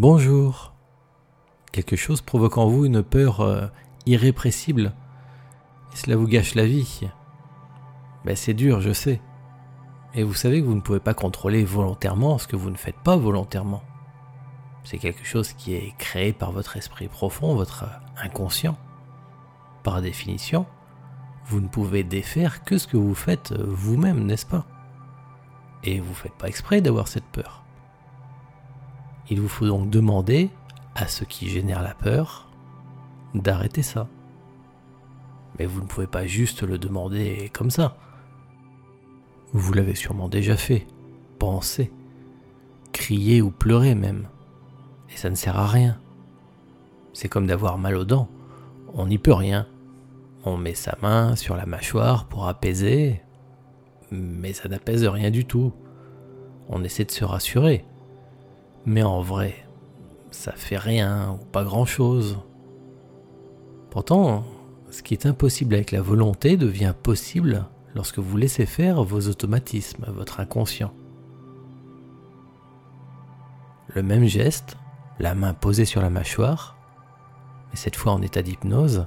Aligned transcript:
Bonjour. 0.00 0.74
Quelque 1.72 1.96
chose 1.96 2.20
provoque 2.20 2.56
en 2.56 2.68
vous 2.68 2.84
une 2.84 3.02
peur 3.02 3.40
euh, 3.40 3.66
irrépressible. 4.06 4.94
Et 5.92 5.96
cela 5.96 6.14
vous 6.14 6.28
gâche 6.28 6.54
la 6.54 6.66
vie. 6.66 7.00
Ben, 8.24 8.36
c'est 8.36 8.54
dur, 8.54 8.80
je 8.80 8.92
sais. 8.92 9.20
Et 10.14 10.22
vous 10.22 10.34
savez 10.34 10.60
que 10.60 10.66
vous 10.66 10.76
ne 10.76 10.82
pouvez 10.82 11.00
pas 11.00 11.14
contrôler 11.14 11.64
volontairement 11.64 12.38
ce 12.38 12.46
que 12.46 12.54
vous 12.54 12.70
ne 12.70 12.76
faites 12.76 13.00
pas 13.02 13.16
volontairement. 13.16 13.82
C'est 14.84 14.98
quelque 14.98 15.24
chose 15.24 15.52
qui 15.52 15.74
est 15.74 15.92
créé 15.98 16.32
par 16.32 16.52
votre 16.52 16.76
esprit 16.76 17.08
profond, 17.08 17.56
votre 17.56 17.84
inconscient. 18.22 18.78
Par 19.82 20.00
définition, 20.00 20.64
vous 21.46 21.60
ne 21.60 21.66
pouvez 21.66 22.04
défaire 22.04 22.62
que 22.62 22.78
ce 22.78 22.86
que 22.86 22.96
vous 22.96 23.16
faites 23.16 23.52
vous-même, 23.52 24.26
n'est-ce 24.26 24.46
pas? 24.46 24.64
Et 25.82 25.98
vous 25.98 26.10
ne 26.10 26.14
faites 26.14 26.38
pas 26.38 26.46
exprès 26.46 26.80
d'avoir 26.80 27.08
cette 27.08 27.26
peur. 27.32 27.64
Il 29.30 29.40
vous 29.40 29.48
faut 29.48 29.66
donc 29.66 29.90
demander 29.90 30.50
à 30.94 31.06
ce 31.06 31.24
qui 31.24 31.48
génère 31.48 31.82
la 31.82 31.94
peur 31.94 32.48
d'arrêter 33.34 33.82
ça. 33.82 34.08
Mais 35.58 35.66
vous 35.66 35.80
ne 35.80 35.86
pouvez 35.86 36.06
pas 36.06 36.26
juste 36.26 36.62
le 36.62 36.78
demander 36.78 37.50
comme 37.52 37.70
ça. 37.70 37.96
Vous 39.52 39.72
l'avez 39.72 39.94
sûrement 39.94 40.28
déjà 40.28 40.56
fait, 40.56 40.86
pensé, 41.38 41.90
crier 42.92 43.42
ou 43.42 43.50
pleurer 43.50 43.94
même. 43.94 44.28
Et 45.12 45.16
ça 45.16 45.30
ne 45.30 45.34
sert 45.34 45.58
à 45.58 45.66
rien. 45.66 45.98
C'est 47.12 47.28
comme 47.28 47.46
d'avoir 47.46 47.78
mal 47.78 47.96
aux 47.96 48.04
dents. 48.04 48.28
On 48.94 49.06
n'y 49.06 49.18
peut 49.18 49.32
rien. 49.32 49.66
On 50.44 50.56
met 50.56 50.74
sa 50.74 50.96
main 51.02 51.36
sur 51.36 51.56
la 51.56 51.66
mâchoire 51.66 52.26
pour 52.26 52.46
apaiser, 52.46 53.20
mais 54.10 54.52
ça 54.52 54.68
n'apaise 54.68 55.04
rien 55.04 55.30
du 55.30 55.44
tout. 55.44 55.72
On 56.68 56.84
essaie 56.84 57.04
de 57.04 57.10
se 57.10 57.24
rassurer. 57.24 57.84
Mais 58.88 59.02
en 59.02 59.20
vrai, 59.20 59.54
ça 60.30 60.52
fait 60.52 60.78
rien 60.78 61.32
ou 61.32 61.44
pas 61.44 61.62
grand-chose. 61.62 62.38
Pourtant, 63.90 64.44
ce 64.88 65.02
qui 65.02 65.12
est 65.12 65.26
impossible 65.26 65.74
avec 65.74 65.92
la 65.92 66.00
volonté 66.00 66.56
devient 66.56 66.94
possible 67.02 67.66
lorsque 67.94 68.18
vous 68.18 68.38
laissez 68.38 68.64
faire 68.64 69.02
vos 69.02 69.28
automatismes, 69.28 70.06
votre 70.08 70.40
inconscient. 70.40 70.90
Le 73.88 74.02
même 74.02 74.24
geste, 74.24 74.78
la 75.18 75.34
main 75.34 75.52
posée 75.52 75.84
sur 75.84 76.00
la 76.00 76.08
mâchoire, 76.08 76.74
mais 77.68 77.76
cette 77.76 77.96
fois 77.96 78.12
en 78.12 78.22
état 78.22 78.40
d'hypnose, 78.40 79.06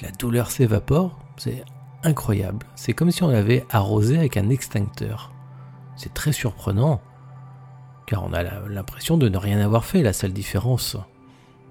la 0.00 0.10
douleur 0.12 0.50
s'évapore, 0.50 1.18
c'est 1.36 1.66
incroyable. 2.02 2.64
C'est 2.76 2.94
comme 2.94 3.10
si 3.10 3.22
on 3.24 3.28
avait 3.28 3.66
arrosé 3.68 4.16
avec 4.16 4.38
un 4.38 4.48
extincteur. 4.48 5.34
C'est 5.96 6.14
très 6.14 6.32
surprenant, 6.32 7.02
car 8.10 8.24
on 8.24 8.32
a 8.32 8.42
l'impression 8.42 9.16
de 9.16 9.28
ne 9.28 9.38
rien 9.38 9.60
avoir 9.60 9.84
fait. 9.84 10.02
La 10.02 10.12
seule 10.12 10.32
différence, 10.32 10.96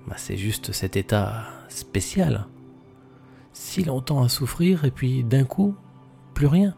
bah, 0.08 0.16
c'est 0.16 0.38
juste 0.38 0.72
cet 0.72 0.96
état 0.96 1.44
spécial. 1.68 2.48
Si 3.52 3.84
longtemps 3.84 4.24
à 4.24 4.30
souffrir 4.30 4.86
et 4.86 4.92
puis 4.92 5.26
d'un 5.26 5.44
coup, 5.44 5.76
plus 6.34 6.48
rien. 6.48 6.76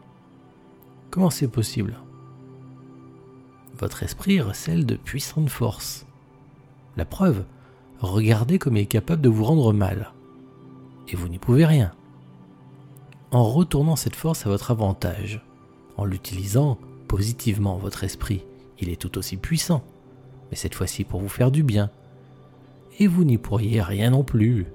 Comment 1.10 1.30
c'est 1.30 1.46
possible? 1.46 1.96
Votre 3.78 4.02
esprit 4.02 4.40
recèle 4.40 4.84
de 4.84 4.96
puissantes 4.96 5.48
forces. 5.48 6.06
La 6.96 7.04
preuve, 7.04 7.44
regardez 8.00 8.58
comme 8.58 8.76
il 8.76 8.82
est 8.82 8.86
capable 8.86 9.22
de 9.22 9.28
vous 9.28 9.44
rendre 9.44 9.72
mal. 9.72 10.10
Et 11.06 11.14
vous 11.14 11.28
n'y 11.28 11.38
pouvez 11.38 11.66
rien. 11.66 11.92
En 13.30 13.44
retournant 13.44 13.94
cette 13.94 14.16
force 14.16 14.44
à 14.44 14.48
votre 14.48 14.72
avantage, 14.72 15.40
en 15.96 16.04
l'utilisant 16.04 16.78
positivement 17.06 17.76
votre 17.76 18.02
esprit, 18.02 18.42
il 18.82 18.90
est 18.90 19.00
tout 19.00 19.16
aussi 19.16 19.36
puissant, 19.36 19.82
mais 20.50 20.56
cette 20.56 20.74
fois-ci 20.74 21.04
pour 21.04 21.20
vous 21.20 21.28
faire 21.28 21.50
du 21.50 21.62
bien. 21.62 21.90
Et 22.98 23.06
vous 23.06 23.24
n'y 23.24 23.38
pourriez 23.38 23.80
rien 23.80 24.10
non 24.10 24.24
plus. 24.24 24.66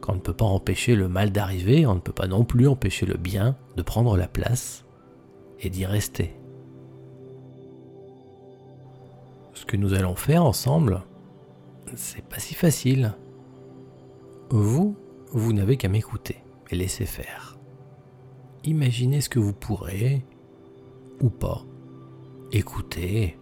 Quand 0.00 0.12
on 0.12 0.16
ne 0.16 0.20
peut 0.20 0.32
pas 0.32 0.44
empêcher 0.44 0.94
le 0.94 1.08
mal 1.08 1.32
d'arriver, 1.32 1.86
on 1.86 1.94
ne 1.94 2.00
peut 2.00 2.12
pas 2.12 2.28
non 2.28 2.44
plus 2.44 2.68
empêcher 2.68 3.04
le 3.04 3.16
bien 3.16 3.56
de 3.76 3.82
prendre 3.82 4.16
la 4.16 4.28
place 4.28 4.84
et 5.60 5.68
d'y 5.68 5.84
rester. 5.84 6.34
Ce 9.54 9.64
que 9.64 9.76
nous 9.76 9.94
allons 9.94 10.14
faire 10.14 10.44
ensemble, 10.44 11.02
c'est 11.94 12.24
pas 12.24 12.38
si 12.38 12.54
facile. 12.54 13.14
Vous, 14.50 14.96
vous 15.32 15.52
n'avez 15.52 15.76
qu'à 15.76 15.88
m'écouter 15.88 16.36
et 16.70 16.76
laisser 16.76 17.06
faire. 17.06 17.58
Imaginez 18.64 19.20
ce 19.20 19.28
que 19.28 19.38
vous 19.38 19.52
pourrez, 19.52 20.24
ou 21.20 21.30
pas, 21.30 21.64
écouter 22.52 23.38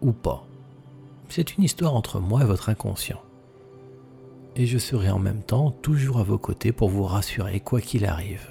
ou 0.00 0.12
pas. 0.12 0.46
C'est 1.28 1.56
une 1.56 1.64
histoire 1.64 1.94
entre 1.94 2.20
moi 2.20 2.42
et 2.42 2.46
votre 2.46 2.68
inconscient. 2.68 3.22
Et 4.54 4.66
je 4.66 4.78
serai 4.78 5.10
en 5.10 5.18
même 5.18 5.42
temps 5.42 5.70
toujours 5.70 6.18
à 6.18 6.22
vos 6.22 6.38
côtés 6.38 6.72
pour 6.72 6.90
vous 6.90 7.04
rassurer 7.04 7.60
quoi 7.60 7.80
qu'il 7.80 8.04
arrive. 8.04 8.48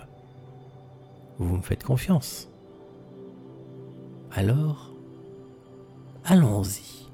Vous 1.37 1.57
me 1.57 1.61
faites 1.61 1.83
confiance. 1.83 2.49
Alors, 4.31 4.91
allons-y. 6.23 7.09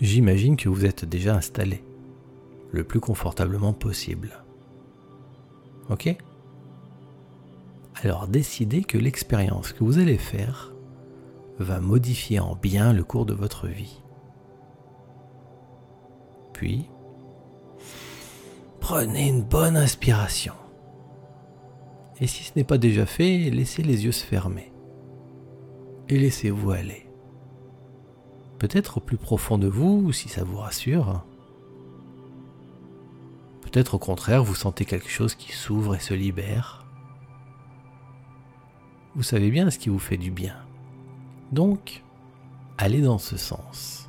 J'imagine 0.00 0.56
que 0.56 0.68
vous 0.68 0.84
êtes 0.84 1.04
déjà 1.04 1.34
installé, 1.34 1.84
le 2.72 2.84
plus 2.84 3.00
confortablement 3.00 3.72
possible. 3.72 4.42
Ok? 5.88 6.16
Alors 8.02 8.28
décidez 8.28 8.82
que 8.82 8.98
l'expérience 8.98 9.72
que 9.72 9.84
vous 9.84 9.98
allez 9.98 10.16
faire 10.16 10.72
va 11.58 11.80
modifier 11.80 12.40
en 12.40 12.56
bien 12.56 12.92
le 12.92 13.04
cours 13.04 13.26
de 13.26 13.34
votre 13.34 13.66
vie. 13.66 14.00
Puis, 16.54 16.88
prenez 18.80 19.28
une 19.28 19.42
bonne 19.42 19.76
inspiration. 19.76 20.54
Et 22.20 22.26
si 22.26 22.44
ce 22.44 22.52
n'est 22.56 22.64
pas 22.64 22.78
déjà 22.78 23.04
fait, 23.04 23.50
laissez 23.50 23.82
les 23.82 24.04
yeux 24.04 24.12
se 24.12 24.24
fermer. 24.24 24.72
Et 26.08 26.18
laissez-vous 26.18 26.70
aller. 26.70 27.06
Peut-être 28.58 28.98
au 28.98 29.00
plus 29.00 29.16
profond 29.16 29.58
de 29.58 29.68
vous, 29.68 30.12
si 30.12 30.28
ça 30.28 30.44
vous 30.44 30.58
rassure. 30.58 31.24
Peut-être 33.62 33.94
au 33.94 33.98
contraire, 33.98 34.42
vous 34.42 34.54
sentez 34.54 34.84
quelque 34.84 35.08
chose 35.08 35.34
qui 35.34 35.52
s'ouvre 35.52 35.94
et 35.94 36.00
se 36.00 36.14
libère 36.14 36.89
vous 39.20 39.24
savez 39.24 39.50
bien 39.50 39.68
ce 39.68 39.78
qui 39.78 39.90
vous 39.90 39.98
fait 39.98 40.16
du 40.16 40.30
bien. 40.30 40.56
Donc, 41.52 42.02
allez 42.78 43.02
dans 43.02 43.18
ce 43.18 43.36
sens. 43.36 44.08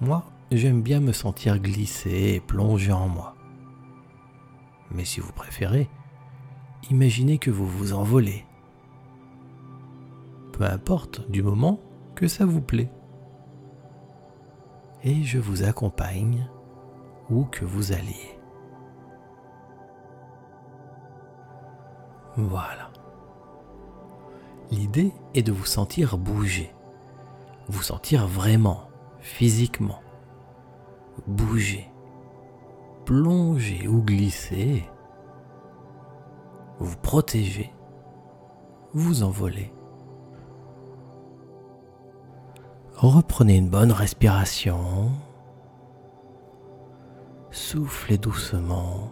Moi, 0.00 0.24
j'aime 0.52 0.82
bien 0.82 1.00
me 1.00 1.10
sentir 1.10 1.58
glisser 1.58 2.34
et 2.34 2.40
plonger 2.40 2.92
en 2.92 3.08
moi. 3.08 3.34
Mais 4.92 5.04
si 5.04 5.18
vous 5.18 5.32
préférez, 5.32 5.88
imaginez 6.92 7.38
que 7.38 7.50
vous 7.50 7.66
vous 7.66 7.92
envolez. 7.92 8.46
Peu 10.52 10.62
importe 10.62 11.28
du 11.28 11.42
moment 11.42 11.80
que 12.14 12.28
ça 12.28 12.46
vous 12.46 12.62
plaît. 12.62 12.92
Et 15.02 15.24
je 15.24 15.40
vous 15.40 15.64
accompagne 15.64 16.48
où 17.30 17.46
que 17.46 17.64
vous 17.64 17.90
alliez. 17.90 18.38
Voilà. 22.36 22.89
L'idée 24.70 25.12
est 25.34 25.42
de 25.42 25.50
vous 25.50 25.64
sentir 25.64 26.16
bouger, 26.16 26.72
vous 27.68 27.82
sentir 27.82 28.28
vraiment, 28.28 28.84
physiquement. 29.18 30.00
Bouger, 31.26 31.90
plonger 33.04 33.88
ou 33.88 34.00
glisser, 34.00 34.84
vous 36.78 36.96
protéger, 36.96 37.72
vous 38.94 39.24
envoler. 39.24 39.72
Reprenez 42.94 43.56
une 43.56 43.70
bonne 43.70 43.92
respiration. 43.92 45.10
Soufflez 47.50 48.18
doucement. 48.18 49.10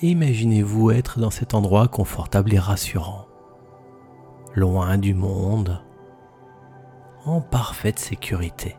Imaginez-vous 0.00 0.92
être 0.92 1.20
dans 1.20 1.30
cet 1.30 1.52
endroit 1.52 1.88
confortable 1.88 2.54
et 2.54 2.58
rassurant 2.58 3.26
loin 4.54 4.98
du 4.98 5.14
monde, 5.14 5.82
en 7.24 7.40
parfaite 7.40 7.98
sécurité. 7.98 8.76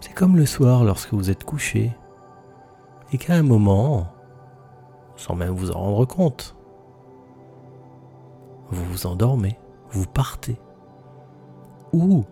C'est 0.00 0.14
comme 0.14 0.36
le 0.36 0.46
soir 0.46 0.84
lorsque 0.84 1.12
vous 1.12 1.30
êtes 1.30 1.44
couché 1.44 1.96
et 3.12 3.18
qu'à 3.18 3.34
un 3.34 3.42
moment, 3.42 4.08
sans 5.16 5.34
même 5.34 5.54
vous 5.54 5.70
en 5.70 5.78
rendre 5.78 6.04
compte, 6.06 6.56
vous 8.70 8.84
vous 8.84 9.06
endormez, 9.06 9.58
vous 9.90 10.06
partez. 10.06 10.60
Ou 11.92 12.24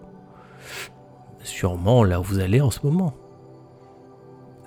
sûrement 1.42 2.04
là 2.04 2.20
où 2.20 2.22
vous 2.22 2.38
allez 2.38 2.60
en 2.60 2.70
ce 2.70 2.86
moment. 2.86 3.12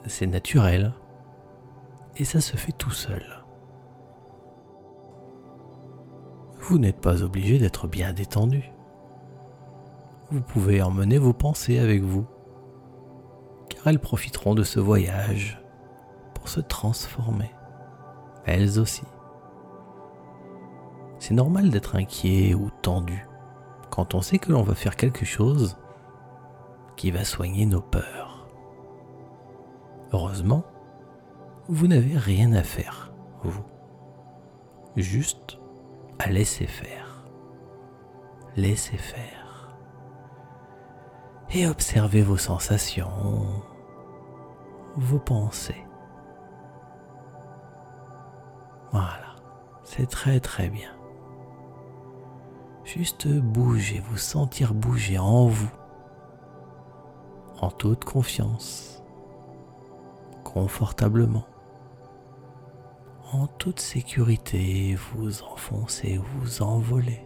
C'est 0.08 0.28
naturel 0.28 0.94
et 2.18 2.26
ça 2.26 2.42
se 2.42 2.58
fait 2.58 2.72
tout 2.72 2.92
seul. 2.92 3.41
Vous 6.62 6.78
n'êtes 6.78 7.02
pas 7.02 7.24
obligé 7.24 7.58
d'être 7.58 7.88
bien 7.88 8.14
détendu. 8.14 8.72
Vous 10.30 10.42
pouvez 10.42 10.82
emmener 10.82 11.18
vos 11.18 11.34
pensées 11.34 11.80
avec 11.80 12.04
vous, 12.04 12.26
car 13.70 13.88
elles 13.88 14.00
profiteront 14.00 14.54
de 14.56 14.64
ce 14.64 14.80
voyage 14.80 15.62
pour 16.36 16.48
se 16.50 16.60
transformer, 16.60 17.52
elles 18.46 18.80
aussi. 18.80 19.04
C'est 21.20 21.34
normal 21.34 21.70
d'être 21.70 21.96
inquiet 21.96 22.54
ou 22.54 22.70
tendu 22.82 23.28
quand 23.90 24.16
on 24.16 24.22
sait 24.22 24.40
que 24.40 24.52
l'on 24.52 24.64
va 24.64 24.76
faire 24.76 24.96
quelque 24.96 25.26
chose 25.26 25.78
qui 26.96 27.12
va 27.12 27.26
soigner 27.26 27.66
nos 27.66 27.82
peurs. 27.82 28.48
Heureusement, 30.14 30.64
vous 31.68 31.88
n'avez 31.88 32.18
rien 32.18 32.54
à 32.54 32.64
faire, 32.64 33.12
vous. 33.44 33.64
Juste 34.96 35.61
à 36.24 36.30
laisser 36.30 36.68
faire. 36.68 37.24
Laissez 38.56 38.98
faire. 38.98 39.76
Et 41.50 41.68
observez 41.68 42.22
vos 42.22 42.38
sensations, 42.38 43.64
vos 44.96 45.20
pensées. 45.20 45.84
Voilà, 48.92 49.36
c'est 49.84 50.10
très 50.10 50.40
très 50.40 50.70
bien. 50.70 50.92
Juste 52.84 53.28
bouger, 53.28 54.02
vous 54.10 54.18
sentir 54.18 54.74
bouger 54.74 55.18
en 55.18 55.48
vous, 55.48 55.72
en 57.60 57.72
toute 57.72 58.06
confiance, 58.06 59.04
confortablement 60.44 61.46
en 63.32 63.48
toute 63.48 63.80
sécurité, 63.80 64.96
vous 64.96 65.44
enfoncez, 65.44 66.18
vous 66.18 66.62
envolez. 66.62 67.26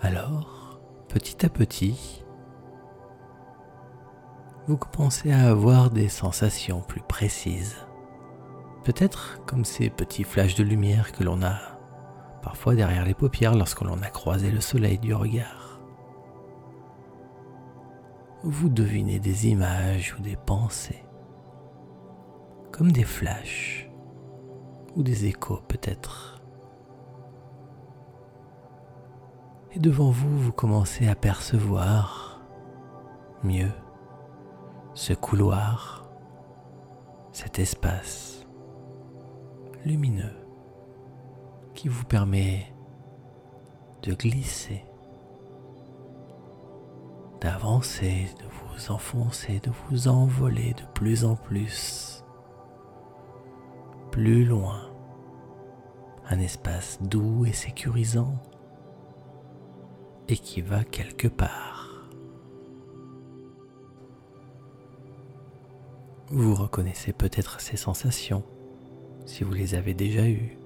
Alors, 0.00 0.80
petit 1.08 1.44
à 1.44 1.48
petit, 1.48 2.24
vous 4.66 4.76
commencez 4.76 5.32
à 5.32 5.50
avoir 5.50 5.90
des 5.90 6.08
sensations 6.08 6.80
plus 6.80 7.02
précises. 7.02 7.76
Peut-être 8.84 9.40
comme 9.46 9.64
ces 9.64 9.90
petits 9.90 10.24
flashs 10.24 10.54
de 10.54 10.64
lumière 10.64 11.12
que 11.12 11.24
l'on 11.24 11.42
a 11.42 11.58
parfois 12.42 12.74
derrière 12.74 13.04
les 13.04 13.14
paupières 13.14 13.54
lorsque 13.56 13.82
l'on 13.82 14.00
a 14.02 14.10
croisé 14.10 14.50
le 14.50 14.60
soleil 14.60 14.98
du 14.98 15.12
regard 15.12 15.65
vous 18.48 18.68
devinez 18.68 19.18
des 19.18 19.48
images 19.48 20.14
ou 20.16 20.22
des 20.22 20.36
pensées, 20.36 21.04
comme 22.70 22.92
des 22.92 23.04
flashs 23.04 23.90
ou 24.94 25.02
des 25.02 25.26
échos 25.26 25.60
peut-être. 25.66 26.40
Et 29.72 29.80
devant 29.80 30.10
vous, 30.10 30.38
vous 30.38 30.52
commencez 30.52 31.08
à 31.08 31.14
percevoir 31.14 32.40
mieux 33.42 33.72
ce 34.94 35.12
couloir, 35.12 36.08
cet 37.32 37.58
espace 37.58 38.46
lumineux 39.84 40.36
qui 41.74 41.88
vous 41.88 42.04
permet 42.04 42.72
de 44.02 44.14
glisser 44.14 44.84
d'avancer, 47.40 48.28
de 48.38 48.44
vous 48.44 48.90
enfoncer, 48.92 49.60
de 49.60 49.70
vous 49.88 50.08
envoler 50.08 50.74
de 50.74 50.84
plus 50.94 51.24
en 51.24 51.36
plus, 51.36 52.24
plus 54.10 54.44
loin, 54.44 54.90
un 56.28 56.38
espace 56.38 56.98
doux 57.02 57.44
et 57.44 57.52
sécurisant. 57.52 58.34
Et 60.28 60.36
qui 60.36 60.60
va 60.60 60.82
quelque 60.82 61.28
part. 61.28 62.08
Vous 66.28 66.52
reconnaissez 66.56 67.12
peut-être 67.12 67.60
ces 67.60 67.76
sensations 67.76 68.42
si 69.24 69.44
vous 69.44 69.52
les 69.52 69.76
avez 69.76 69.94
déjà 69.94 70.26
eues 70.26 70.58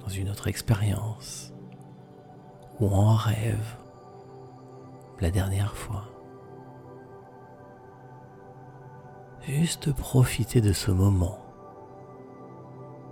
dans 0.00 0.08
une 0.08 0.28
autre 0.28 0.48
expérience 0.48 1.52
ou 2.80 2.88
en 2.88 3.14
rêve 3.14 3.76
la 5.20 5.30
dernière 5.30 5.74
fois. 5.74 6.04
Juste 9.42 9.92
profiter 9.92 10.60
de 10.60 10.72
ce 10.72 10.90
moment. 10.90 11.38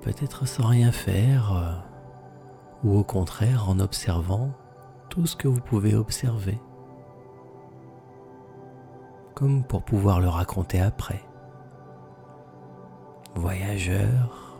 Peut-être 0.01 0.47
sans 0.47 0.67
rien 0.67 0.93
faire, 0.93 1.57
euh, 1.57 1.73
ou 2.83 2.99
au 2.99 3.05
contraire 3.05 3.69
en 3.69 3.79
observant 3.79 4.51
tout 5.09 5.27
ce 5.27 5.37
que 5.37 5.49
vous 5.49 5.61
pouvez 5.61 5.95
observer. 5.95 6.61
Comme 9.35 9.65
pour 9.65 9.83
pouvoir 9.83 10.21
le 10.21 10.29
raconter 10.29 10.81
après. 10.81 11.25
Voyageur 13.35 14.59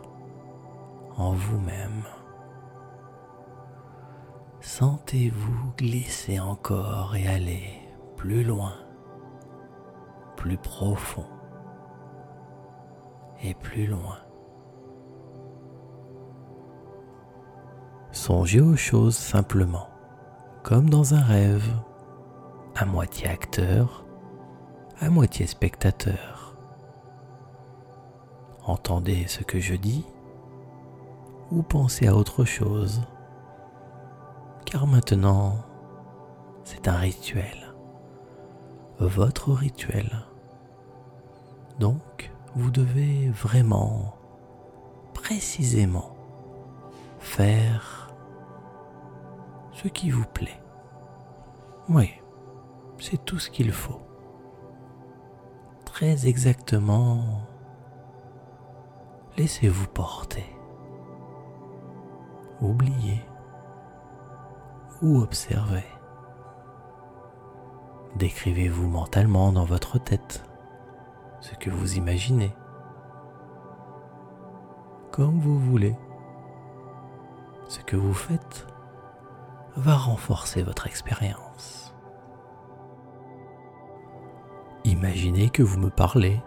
en 1.17 1.33
vous-même. 1.33 2.03
Sentez-vous 4.65 5.73
glisser 5.77 6.39
encore 6.39 7.15
et 7.15 7.27
aller 7.27 7.69
plus 8.17 8.43
loin, 8.43 8.73
plus 10.35 10.57
profond 10.57 11.27
et 13.43 13.53
plus 13.53 13.85
loin. 13.85 14.17
Songez 18.11 18.59
aux 18.59 18.75
choses 18.75 19.15
simplement, 19.15 19.87
comme 20.63 20.89
dans 20.89 21.13
un 21.13 21.21
rêve, 21.21 21.71
à 22.75 22.85
moitié 22.85 23.27
acteur, 23.27 24.03
à 24.99 25.11
moitié 25.11 25.45
spectateur. 25.45 26.57
Entendez 28.65 29.27
ce 29.27 29.43
que 29.43 29.59
je 29.59 29.75
dis 29.75 30.03
ou 31.51 31.61
pensez 31.61 32.07
à 32.07 32.15
autre 32.15 32.45
chose 32.45 33.03
car 34.75 34.87
maintenant, 34.87 35.63
c'est 36.65 36.89
un 36.89 36.97
rituel, 36.97 37.73
votre 38.99 39.53
rituel. 39.53 40.27
Donc, 41.79 42.29
vous 42.55 42.71
devez 42.71 43.29
vraiment, 43.29 44.17
précisément, 45.13 46.13
faire 47.19 48.13
ce 49.71 49.87
qui 49.87 50.09
vous 50.09 50.25
plaît. 50.25 50.61
Oui, 51.87 52.11
c'est 52.99 53.23
tout 53.23 53.39
ce 53.39 53.49
qu'il 53.49 53.71
faut. 53.71 54.01
Très 55.85 56.27
exactement, 56.27 57.23
laissez-vous 59.37 59.87
porter. 59.87 60.53
Oubliez 62.59 63.21
ou 65.01 65.19
observez. 65.19 65.85
Décrivez-vous 68.15 68.87
mentalement 68.87 69.51
dans 69.51 69.65
votre 69.65 69.97
tête 69.99 70.43
ce 71.41 71.53
que 71.55 71.69
vous 71.69 71.95
imaginez, 71.97 72.55
comme 75.11 75.39
vous 75.39 75.59
voulez. 75.59 75.95
Ce 77.67 77.79
que 77.79 77.95
vous 77.95 78.13
faites 78.13 78.67
va 79.75 79.95
renforcer 79.95 80.63
votre 80.63 80.87
expérience. 80.87 81.93
Imaginez 84.83 85.49
que 85.49 85.63
vous 85.63 85.79
me 85.79 85.89
parlez, 85.89 86.41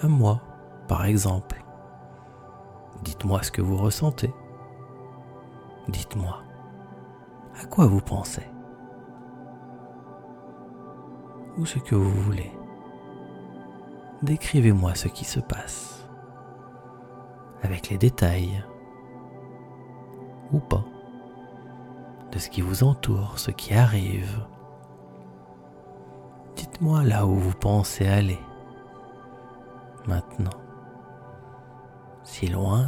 à 0.00 0.08
moi, 0.08 0.40
par 0.88 1.04
exemple. 1.04 1.62
Dites-moi 3.02 3.42
ce 3.42 3.52
que 3.52 3.62
vous 3.62 3.76
ressentez. 3.76 4.32
Dites-moi 5.88 6.43
à 7.60 7.66
quoi 7.66 7.86
vous 7.86 8.00
pensez? 8.00 8.46
Ou 11.56 11.66
ce 11.66 11.78
que 11.78 11.94
vous 11.94 12.10
voulez. 12.10 12.50
Décrivez-moi 14.22 14.94
ce 14.94 15.08
qui 15.08 15.24
se 15.24 15.40
passe, 15.40 16.08
avec 17.62 17.90
les 17.90 17.98
détails. 17.98 18.64
Ou 20.52 20.58
pas, 20.58 20.84
de 22.32 22.38
ce 22.38 22.48
qui 22.48 22.60
vous 22.60 22.84
entoure, 22.84 23.38
ce 23.38 23.50
qui 23.50 23.74
arrive. 23.74 24.46
Dites-moi 26.56 27.04
là 27.04 27.26
où 27.26 27.34
vous 27.34 27.54
pensez 27.54 28.06
aller, 28.06 28.40
maintenant, 30.06 30.58
si 32.22 32.48
loin. 32.48 32.86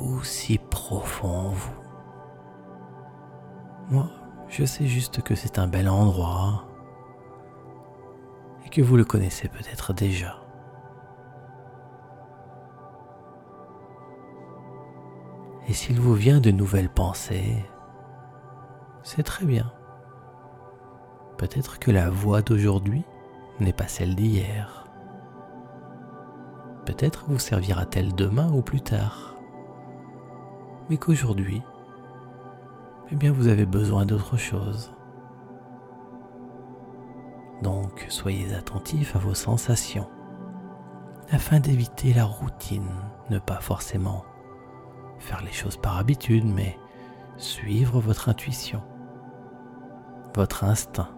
Ou 0.00 0.22
si 0.24 0.58
profond 0.58 1.28
en 1.28 1.50
vous. 1.50 1.81
Moi, 3.92 4.08
je 4.48 4.64
sais 4.64 4.86
juste 4.86 5.20
que 5.20 5.34
c'est 5.34 5.58
un 5.58 5.66
bel 5.66 5.86
endroit 5.86 6.64
et 8.64 8.70
que 8.70 8.80
vous 8.80 8.96
le 8.96 9.04
connaissez 9.04 9.48
peut-être 9.48 9.92
déjà. 9.92 10.38
Et 15.68 15.74
s'il 15.74 16.00
vous 16.00 16.14
vient 16.14 16.40
de 16.40 16.50
nouvelles 16.50 16.88
pensées, 16.88 17.62
c'est 19.02 19.24
très 19.24 19.44
bien. 19.44 19.70
Peut-être 21.36 21.78
que 21.78 21.90
la 21.90 22.08
voix 22.08 22.40
d'aujourd'hui 22.40 23.04
n'est 23.60 23.74
pas 23.74 23.88
celle 23.88 24.14
d'hier. 24.14 24.86
Peut-être 26.86 27.26
vous 27.28 27.38
servira-t-elle 27.38 28.14
demain 28.14 28.50
ou 28.52 28.62
plus 28.62 28.80
tard. 28.80 29.36
Mais 30.88 30.96
qu'aujourd'hui, 30.96 31.62
eh 33.12 33.14
bien 33.14 33.30
vous 33.30 33.48
avez 33.48 33.66
besoin 33.66 34.06
d'autre 34.06 34.38
chose. 34.38 34.90
Donc 37.62 38.06
soyez 38.08 38.54
attentifs 38.54 39.14
à 39.14 39.18
vos 39.18 39.34
sensations 39.34 40.08
afin 41.30 41.60
d'éviter 41.60 42.14
la 42.14 42.24
routine, 42.24 42.90
ne 43.30 43.38
pas 43.38 43.60
forcément 43.60 44.24
faire 45.18 45.42
les 45.42 45.52
choses 45.52 45.76
par 45.76 45.98
habitude, 45.98 46.44
mais 46.44 46.78
suivre 47.36 48.00
votre 48.00 48.28
intuition, 48.28 48.82
votre 50.34 50.64
instinct, 50.64 51.10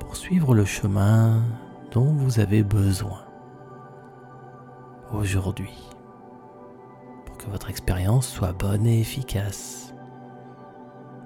pour 0.00 0.16
suivre 0.16 0.54
le 0.54 0.64
chemin 0.64 1.42
dont 1.90 2.12
vous 2.12 2.40
avez 2.40 2.62
besoin 2.62 3.24
aujourd'hui, 5.12 5.90
pour 7.26 7.36
que 7.36 7.50
votre 7.50 7.68
expérience 7.68 8.26
soit 8.26 8.52
bonne 8.52 8.86
et 8.86 9.00
efficace, 9.00 9.91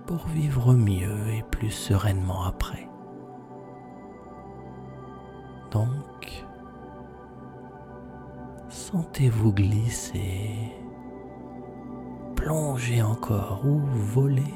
pour 0.06 0.26
vivre 0.28 0.72
mieux 0.72 1.34
et 1.34 1.42
plus 1.50 1.70
sereinement 1.70 2.44
après. 2.44 2.88
Donc, 5.72 6.44
sentez-vous 8.68 9.52
glisser, 9.52 10.72
plonger 12.36 13.02
encore 13.02 13.62
ou 13.66 13.80
voler 13.80 14.54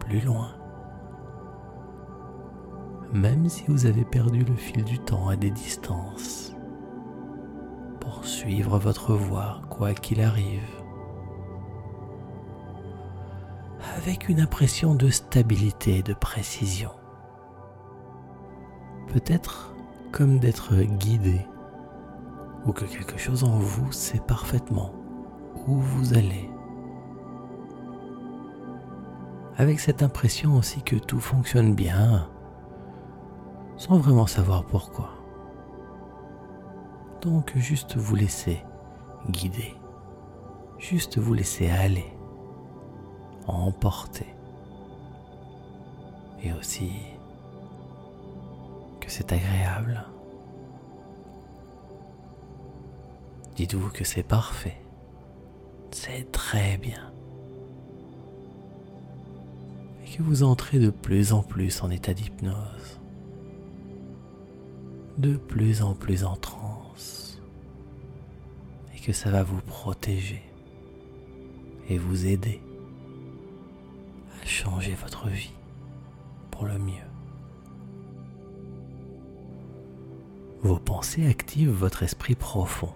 plus 0.00 0.20
loin. 0.20 0.48
Même 3.12 3.48
si 3.48 3.64
vous 3.68 3.86
avez 3.86 4.04
perdu 4.04 4.44
le 4.44 4.56
fil 4.56 4.84
du 4.84 4.98
temps 4.98 5.28
à 5.28 5.36
des 5.36 5.50
distances, 5.50 6.54
pour 8.00 8.24
suivre 8.24 8.78
votre 8.78 9.14
voie 9.14 9.62
quoi 9.70 9.94
qu'il 9.94 10.20
arrive, 10.20 10.77
avec 14.08 14.30
une 14.30 14.40
impression 14.40 14.94
de 14.94 15.10
stabilité 15.10 15.98
et 15.98 16.02
de 16.02 16.14
précision. 16.14 16.92
Peut-être 19.08 19.74
comme 20.12 20.38
d'être 20.38 20.74
guidé 20.76 21.42
ou 22.64 22.72
que 22.72 22.86
quelque 22.86 23.18
chose 23.18 23.44
en 23.44 23.58
vous 23.58 23.92
sait 23.92 24.22
parfaitement 24.26 24.94
où 25.66 25.74
vous 25.74 26.14
allez. 26.14 26.48
Avec 29.58 29.78
cette 29.78 30.02
impression 30.02 30.56
aussi 30.56 30.80
que 30.80 30.96
tout 30.96 31.20
fonctionne 31.20 31.74
bien, 31.74 32.30
sans 33.76 33.98
vraiment 33.98 34.26
savoir 34.26 34.64
pourquoi. 34.64 35.10
Donc 37.20 37.52
juste 37.56 37.98
vous 37.98 38.16
laisser 38.16 38.64
guider, 39.28 39.74
juste 40.78 41.18
vous 41.18 41.34
laisser 41.34 41.68
aller, 41.68 42.17
emporter. 43.54 44.26
Et 46.42 46.52
aussi 46.52 46.90
que 49.00 49.10
c'est 49.10 49.32
agréable. 49.32 50.04
Dites-vous 53.56 53.90
que 53.90 54.04
c'est 54.04 54.22
parfait. 54.22 54.80
C'est 55.90 56.30
très 56.30 56.76
bien. 56.76 57.12
Et 60.04 60.16
que 60.16 60.22
vous 60.22 60.42
entrez 60.42 60.78
de 60.78 60.90
plus 60.90 61.32
en 61.32 61.42
plus 61.42 61.82
en 61.82 61.90
état 61.90 62.14
d'hypnose. 62.14 63.00
De 65.16 65.36
plus 65.36 65.82
en 65.82 65.94
plus 65.94 66.24
en 66.24 66.36
transe. 66.36 67.40
Et 68.94 69.00
que 69.00 69.12
ça 69.12 69.30
va 69.30 69.42
vous 69.42 69.60
protéger 69.62 70.42
et 71.88 71.98
vous 71.98 72.26
aider 72.26 72.60
changer 74.58 74.94
votre 74.94 75.28
vie 75.28 75.54
pour 76.50 76.64
le 76.64 76.78
mieux. 76.78 77.08
Vos 80.62 80.80
pensées 80.80 81.28
activent 81.28 81.70
votre 81.70 82.02
esprit 82.02 82.34
profond 82.34 82.92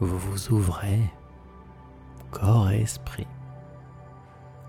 vous 0.00 0.18
vous 0.18 0.52
ouvrez, 0.52 1.00
corps 2.32 2.70
et 2.70 2.80
esprit, 2.80 3.28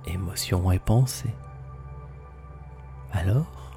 émotions 0.06 0.72
et 0.72 0.78
pensées. 0.78 1.36
Alors, 3.12 3.72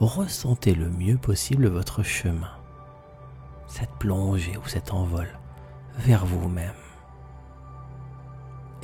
ressentez 0.00 0.74
le 0.74 0.90
mieux 0.90 1.16
possible 1.16 1.68
votre 1.68 2.02
chemin, 2.02 2.52
cette 3.66 3.94
plongée 3.98 4.58
ou 4.58 4.68
cet 4.68 4.92
envol 4.92 5.28
vers 5.96 6.26
vous-même. 6.26 6.87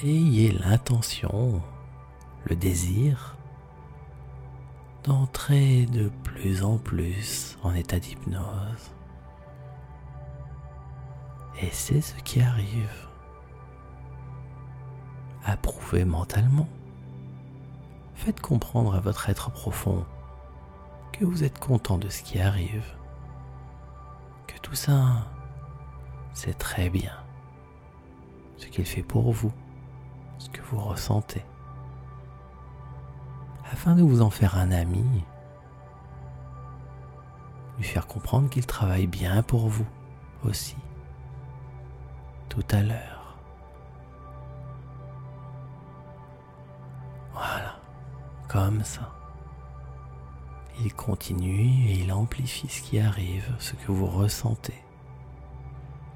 Ayez 0.05 0.53
l'intention, 0.53 1.63
le 2.45 2.55
désir 2.57 3.39
d'entrer 5.03 5.87
de 5.87 6.11
plus 6.25 6.63
en 6.63 6.77
plus 6.77 7.57
en 7.63 7.73
état 7.75 7.99
d'hypnose. 7.99 8.93
Et 11.63 11.71
c'est 11.71 12.03
ce 12.03 12.15
qui 12.17 12.43
arrive. 12.43 13.09
Approuvez 15.43 16.05
mentalement. 16.05 16.69
Faites 18.15 18.43
comprendre 18.43 18.95
à 18.95 19.01
votre 19.01 19.31
être 19.31 19.51
profond 19.53 20.05
que 21.13 21.25
vous 21.25 21.45
êtes 21.45 21.59
content 21.59 21.97
de 21.97 22.11
ce 22.11 22.23
qui 22.23 22.39
arrive. 22.39 22.85
Que 24.49 24.59
tout 24.59 24.75
ça, 24.75 25.31
c'est 26.35 26.59
très 26.59 26.91
bien. 26.91 27.15
Ce 28.59 28.67
qu'il 28.67 28.85
fait 28.85 29.03
pour 29.03 29.33
vous, 29.33 29.53
ce 30.45 30.51
que 30.51 30.61
vous 30.63 30.79
ressentez. 30.79 31.43
Afin 33.73 33.95
de 33.95 34.03
vous 34.03 34.21
en 34.21 34.29
faire 34.29 34.59
un 34.59 34.71
ami, 34.71 35.25
lui 37.79 37.85
faire 37.85 38.07
comprendre 38.07 38.51
qu'il 38.51 38.67
travaille 38.67 39.07
bien 39.07 39.43
pour 39.43 39.69
vous 39.69 39.87
aussi 40.45 40.77
tout 42.51 42.65
à 42.71 42.83
l'heure. 42.83 43.39
Voilà, 47.33 47.81
comme 48.47 48.85
ça. 48.85 49.11
Il 50.81 50.93
continue 50.93 51.89
et 51.89 52.01
il 52.01 52.13
amplifie 52.13 52.69
ce 52.69 52.83
qui 52.83 52.99
arrive, 52.99 53.51
ce 53.59 53.73
que 53.73 53.91
vous 53.91 54.07
ressentez. 54.07 54.85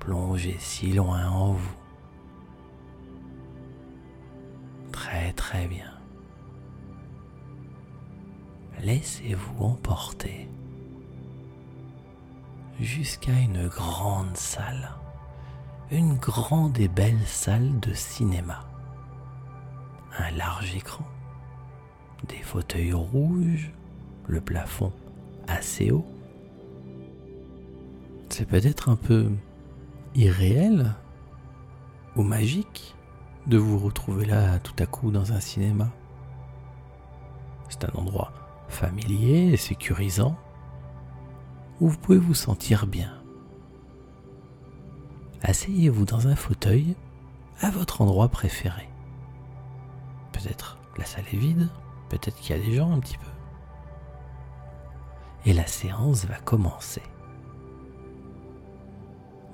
Plongez 0.00 0.56
si 0.60 0.92
loin 0.92 1.28
en 1.28 1.52
vous. 1.52 1.87
Bien. 5.66 5.92
Laissez-vous 8.80 9.64
emporter 9.64 10.48
jusqu'à 12.78 13.32
une 13.32 13.66
grande 13.66 14.36
salle 14.36 14.90
une 15.90 16.16
grande 16.16 16.78
et 16.78 16.88
belle 16.88 17.20
salle 17.24 17.80
de 17.80 17.94
cinéma. 17.94 18.64
Un 20.18 20.30
large 20.32 20.74
écran, 20.76 21.06
des 22.28 22.42
fauteuils 22.42 22.92
rouges, 22.92 23.72
le 24.26 24.40
plafond 24.40 24.92
assez 25.46 25.90
haut. 25.90 26.06
C'est 28.28 28.46
peut-être 28.46 28.90
un 28.90 28.96
peu 28.96 29.30
irréel 30.14 30.94
ou 32.16 32.22
magique 32.22 32.94
de 33.48 33.58
vous 33.58 33.78
retrouver 33.78 34.26
là 34.26 34.58
tout 34.58 34.74
à 34.78 34.86
coup 34.86 35.10
dans 35.10 35.32
un 35.32 35.40
cinéma. 35.40 35.90
C'est 37.68 37.84
un 37.84 37.92
endroit 37.94 38.32
familier 38.68 39.52
et 39.52 39.56
sécurisant 39.56 40.36
où 41.80 41.88
vous 41.88 41.98
pouvez 41.98 42.18
vous 42.18 42.34
sentir 42.34 42.86
bien 42.86 43.18
asseyez-vous 45.42 46.04
dans 46.04 46.28
un 46.28 46.36
fauteuil 46.36 46.94
à 47.60 47.70
votre 47.70 48.02
endroit 48.02 48.28
préféré. 48.28 48.88
Peut-être 50.32 50.78
la 50.96 51.04
salle 51.04 51.24
est 51.32 51.36
vide, 51.36 51.68
peut-être 52.08 52.36
qu'il 52.36 52.56
y 52.56 52.58
a 52.58 52.62
des 52.62 52.74
gens 52.74 52.92
un 52.92 53.00
petit 53.00 53.18
peu. 53.18 53.26
Et 55.46 55.52
la 55.52 55.66
séance 55.66 56.24
va 56.26 56.38
commencer. 56.38 57.02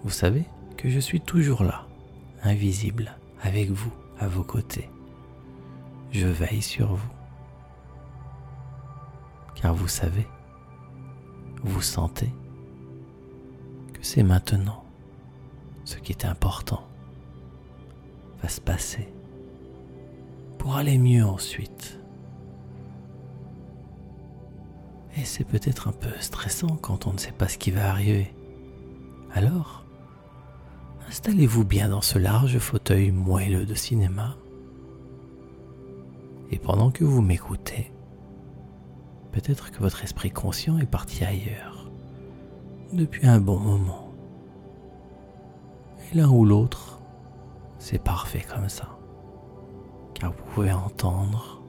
Vous 0.03 0.11
savez 0.11 0.45
que 0.77 0.89
je 0.89 0.99
suis 0.99 1.21
toujours 1.21 1.65
là, 1.65 1.87
invisible, 2.43 3.17
avec 3.45 3.71
vous, 3.71 3.93
à 4.19 4.27
vos 4.27 4.43
côtés. 4.43 4.91
Je 6.11 6.27
veille 6.27 6.63
sur 6.63 6.95
vous. 6.95 7.13
Car 9.55 9.75
vous 9.75 9.89
savez, 9.89 10.27
vous 11.63 11.83
sentez 11.83 12.33
que 13.93 14.01
c'est 14.03 14.23
maintenant 14.23 14.85
ce 15.85 15.97
qui 15.97 16.13
est 16.13 16.25
important 16.25 16.87
va 18.43 18.49
se 18.49 18.61
passer 18.61 19.09
pour 20.59 20.77
aller 20.77 20.99
mieux 20.99 21.25
ensuite. 21.25 21.99
Et 25.17 25.25
c'est 25.25 25.45
peut-être 25.45 25.89
un 25.89 25.93
peu 25.93 26.11
stressant 26.21 26.77
quand 26.77 27.07
on 27.07 27.13
ne 27.13 27.19
sait 27.19 27.33
pas 27.33 27.49
ce 27.49 27.59
qui 27.59 27.71
va 27.71 27.91
arriver. 27.91 28.35
Alors, 29.33 29.84
installez-vous 31.09 31.65
bien 31.65 31.89
dans 31.89 32.01
ce 32.01 32.19
large 32.19 32.59
fauteuil 32.59 33.11
moelleux 33.11 33.67
de 33.67 33.75
cinéma. 33.75 34.37
Et 36.51 36.59
pendant 36.59 36.91
que 36.91 37.05
vous 37.05 37.23
m'écoutez, 37.23 37.93
peut-être 39.33 39.71
que 39.71 39.81
votre 39.81 40.05
esprit 40.05 40.31
conscient 40.31 40.79
est 40.79 40.87
parti 40.87 41.25
ailleurs 41.25 41.91
depuis 42.93 43.27
un 43.27 43.41
bon 43.41 43.59
moment. 43.59 44.13
Et 46.13 46.17
l'un 46.17 46.29
ou 46.29 46.45
l'autre, 46.45 47.01
c'est 47.79 48.03
parfait 48.03 48.45
comme 48.49 48.69
ça, 48.69 48.99
car 50.15 50.33
vous 50.33 50.45
pouvez 50.55 50.73
entendre 50.73 51.63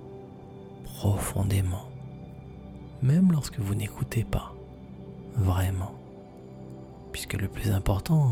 profondément 0.84 1.88
même 3.06 3.32
lorsque 3.32 3.60
vous 3.60 3.75
n'écoutez 3.75 4.24
pas 4.24 4.54
vraiment. 5.36 5.94
Puisque 7.12 7.34
le 7.34 7.48
plus 7.48 7.72
important, 7.72 8.32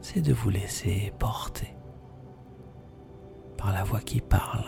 c'est 0.00 0.20
de 0.20 0.32
vous 0.32 0.50
laisser 0.50 1.12
porter 1.18 1.74
par 3.56 3.72
la 3.72 3.84
voix 3.84 4.00
qui 4.00 4.20
parle 4.20 4.64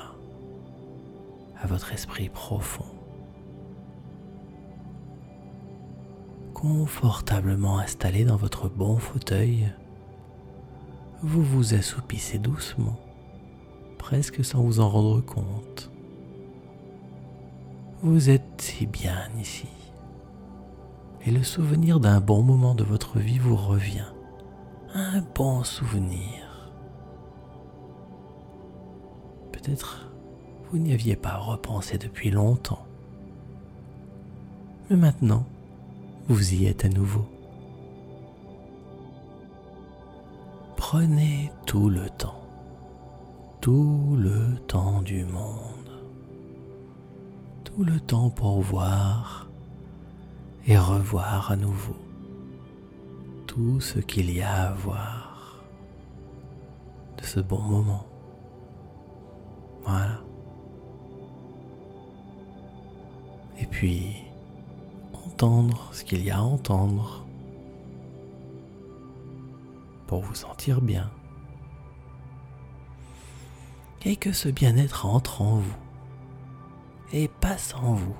à 1.62 1.66
votre 1.66 1.92
esprit 1.92 2.28
profond. 2.28 2.86
Confortablement 6.54 7.78
installé 7.78 8.24
dans 8.24 8.36
votre 8.36 8.68
bon 8.68 8.98
fauteuil, 8.98 9.72
vous 11.22 11.42
vous 11.42 11.74
assoupissez 11.74 12.38
doucement, 12.38 12.98
presque 13.98 14.44
sans 14.44 14.62
vous 14.62 14.80
en 14.80 14.88
rendre 14.88 15.20
compte. 15.20 15.90
Vous 18.02 18.30
êtes 18.30 18.60
si 18.60 18.86
bien 18.86 19.28
ici. 19.38 19.68
Et 21.26 21.30
le 21.30 21.42
souvenir 21.42 22.00
d'un 22.00 22.20
bon 22.20 22.42
moment 22.42 22.74
de 22.74 22.84
votre 22.84 23.18
vie 23.18 23.38
vous 23.38 23.56
revient. 23.56 24.06
Un 24.94 25.20
bon 25.34 25.62
souvenir. 25.64 26.70
Peut-être 29.52 30.10
vous 30.70 30.78
n'y 30.78 30.92
aviez 30.92 31.16
pas 31.16 31.36
repensé 31.36 31.98
depuis 31.98 32.30
longtemps. 32.30 32.86
Mais 34.88 34.96
maintenant, 34.96 35.44
vous 36.28 36.54
y 36.54 36.66
êtes 36.66 36.84
à 36.84 36.88
nouveau. 36.88 37.26
Prenez 40.76 41.52
tout 41.66 41.88
le 41.88 42.08
temps, 42.10 42.42
tout 43.60 44.16
le 44.18 44.58
temps 44.66 45.02
du 45.02 45.24
monde 45.24 45.80
tout 47.70 47.84
le 47.84 48.00
temps 48.00 48.30
pour 48.30 48.60
voir 48.60 49.48
et 50.66 50.76
revoir 50.76 51.50
à 51.50 51.56
nouveau 51.56 51.96
tout 53.50 53.80
ce 53.80 53.98
qu'il 53.98 54.30
y 54.30 54.42
a 54.42 54.68
à 54.68 54.72
voir 54.74 55.58
de 57.18 57.24
ce 57.24 57.40
bon 57.40 57.58
moment. 57.58 58.06
Voilà. 59.82 60.20
Et 63.58 63.66
puis, 63.66 64.18
entendre 65.12 65.88
ce 65.90 66.04
qu'il 66.04 66.22
y 66.24 66.30
a 66.30 66.38
à 66.38 66.42
entendre 66.42 67.26
pour 70.06 70.20
vous 70.20 70.36
sentir 70.36 70.80
bien. 70.80 71.10
Et 74.04 74.14
que 74.14 74.30
ce 74.30 74.48
bien-être 74.48 75.06
entre 75.06 75.42
en 75.42 75.56
vous 75.56 75.76
et 77.12 77.26
passe 77.26 77.74
en 77.74 77.94
vous, 77.94 78.16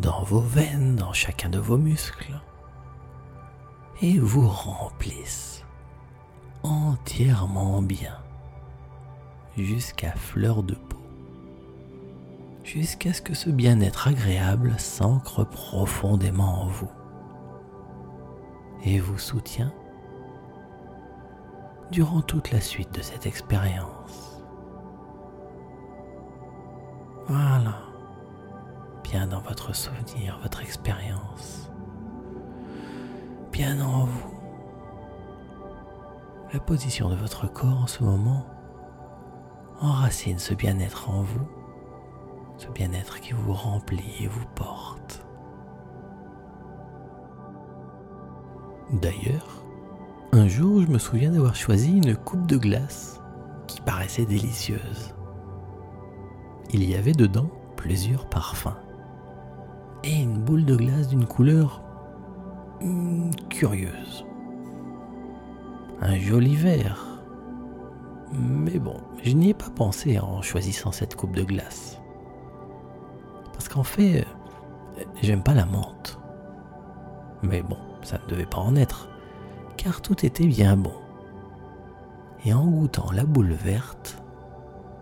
dans 0.00 0.24
vos 0.24 0.40
veines, 0.40 0.96
dans 0.96 1.12
chacun 1.12 1.50
de 1.50 1.60
vos 1.60 1.78
muscles, 1.78 2.40
et 4.02 4.18
vous 4.18 4.48
remplisse 4.48 5.64
entièrement 6.64 7.82
bien, 7.82 8.16
jusqu'à 9.56 10.12
fleur 10.12 10.64
de 10.64 10.74
peau, 10.74 10.98
jusqu'à 12.64 13.12
ce 13.12 13.22
que 13.22 13.34
ce 13.34 13.48
bien-être 13.48 14.08
agréable 14.08 14.74
s'ancre 14.78 15.44
profondément 15.44 16.62
en 16.62 16.66
vous 16.66 16.90
et 18.84 18.98
vous 18.98 19.18
soutient 19.18 19.72
durant 21.92 22.22
toute 22.22 22.50
la 22.50 22.60
suite 22.60 22.92
de 22.94 23.02
cette 23.02 23.26
expérience. 23.26 24.42
Voilà. 27.28 27.78
Bien 29.04 29.26
dans 29.26 29.40
votre 29.40 29.74
souvenir, 29.74 30.38
votre 30.42 30.62
expérience. 30.62 31.71
Bien 33.52 33.80
en 33.80 34.04
vous. 34.04 34.30
La 36.52 36.60
position 36.60 37.08
de 37.10 37.14
votre 37.14 37.50
corps 37.50 37.82
en 37.82 37.86
ce 37.86 38.02
moment 38.02 38.46
enracine 39.80 40.38
ce 40.38 40.54
bien-être 40.54 41.10
en 41.10 41.22
vous, 41.22 41.46
ce 42.56 42.68
bien-être 42.68 43.20
qui 43.20 43.32
vous 43.32 43.52
remplit 43.52 44.14
et 44.20 44.26
vous 44.26 44.46
porte. 44.54 45.26
D'ailleurs, 48.92 49.64
un 50.32 50.48
jour, 50.48 50.82
je 50.82 50.88
me 50.88 50.98
souviens 50.98 51.30
d'avoir 51.30 51.54
choisi 51.54 51.96
une 51.96 52.16
coupe 52.16 52.46
de 52.46 52.56
glace 52.56 53.20
qui 53.66 53.80
paraissait 53.80 54.26
délicieuse 54.26 55.14
il 56.72 56.88
y 56.88 56.94
avait 56.94 57.12
dedans 57.12 57.50
plusieurs 57.76 58.26
parfums 58.26 58.76
et 60.04 60.14
une 60.14 60.38
boule 60.38 60.64
de 60.64 60.74
glace 60.74 61.08
d'une 61.08 61.26
couleur 61.26 61.82
curieuse. 63.48 64.24
Un 66.00 66.16
joli 66.16 66.56
verre. 66.56 67.06
Mais 68.32 68.78
bon, 68.78 69.00
je 69.22 69.32
n'y 69.32 69.50
ai 69.50 69.54
pas 69.54 69.70
pensé 69.70 70.18
en 70.18 70.42
choisissant 70.42 70.90
cette 70.90 71.16
coupe 71.16 71.36
de 71.36 71.42
glace. 71.42 72.00
Parce 73.52 73.68
qu'en 73.68 73.82
fait, 73.82 74.26
j'aime 75.22 75.42
pas 75.42 75.54
la 75.54 75.66
menthe. 75.66 76.18
Mais 77.42 77.62
bon, 77.62 77.78
ça 78.02 78.18
ne 78.18 78.30
devait 78.30 78.46
pas 78.46 78.58
en 78.58 78.74
être, 78.76 79.08
car 79.76 80.00
tout 80.00 80.24
était 80.24 80.46
bien 80.46 80.76
bon. 80.76 80.94
Et 82.44 82.52
en 82.54 82.66
goûtant 82.66 83.12
la 83.12 83.24
boule 83.24 83.52
verte, 83.52 84.22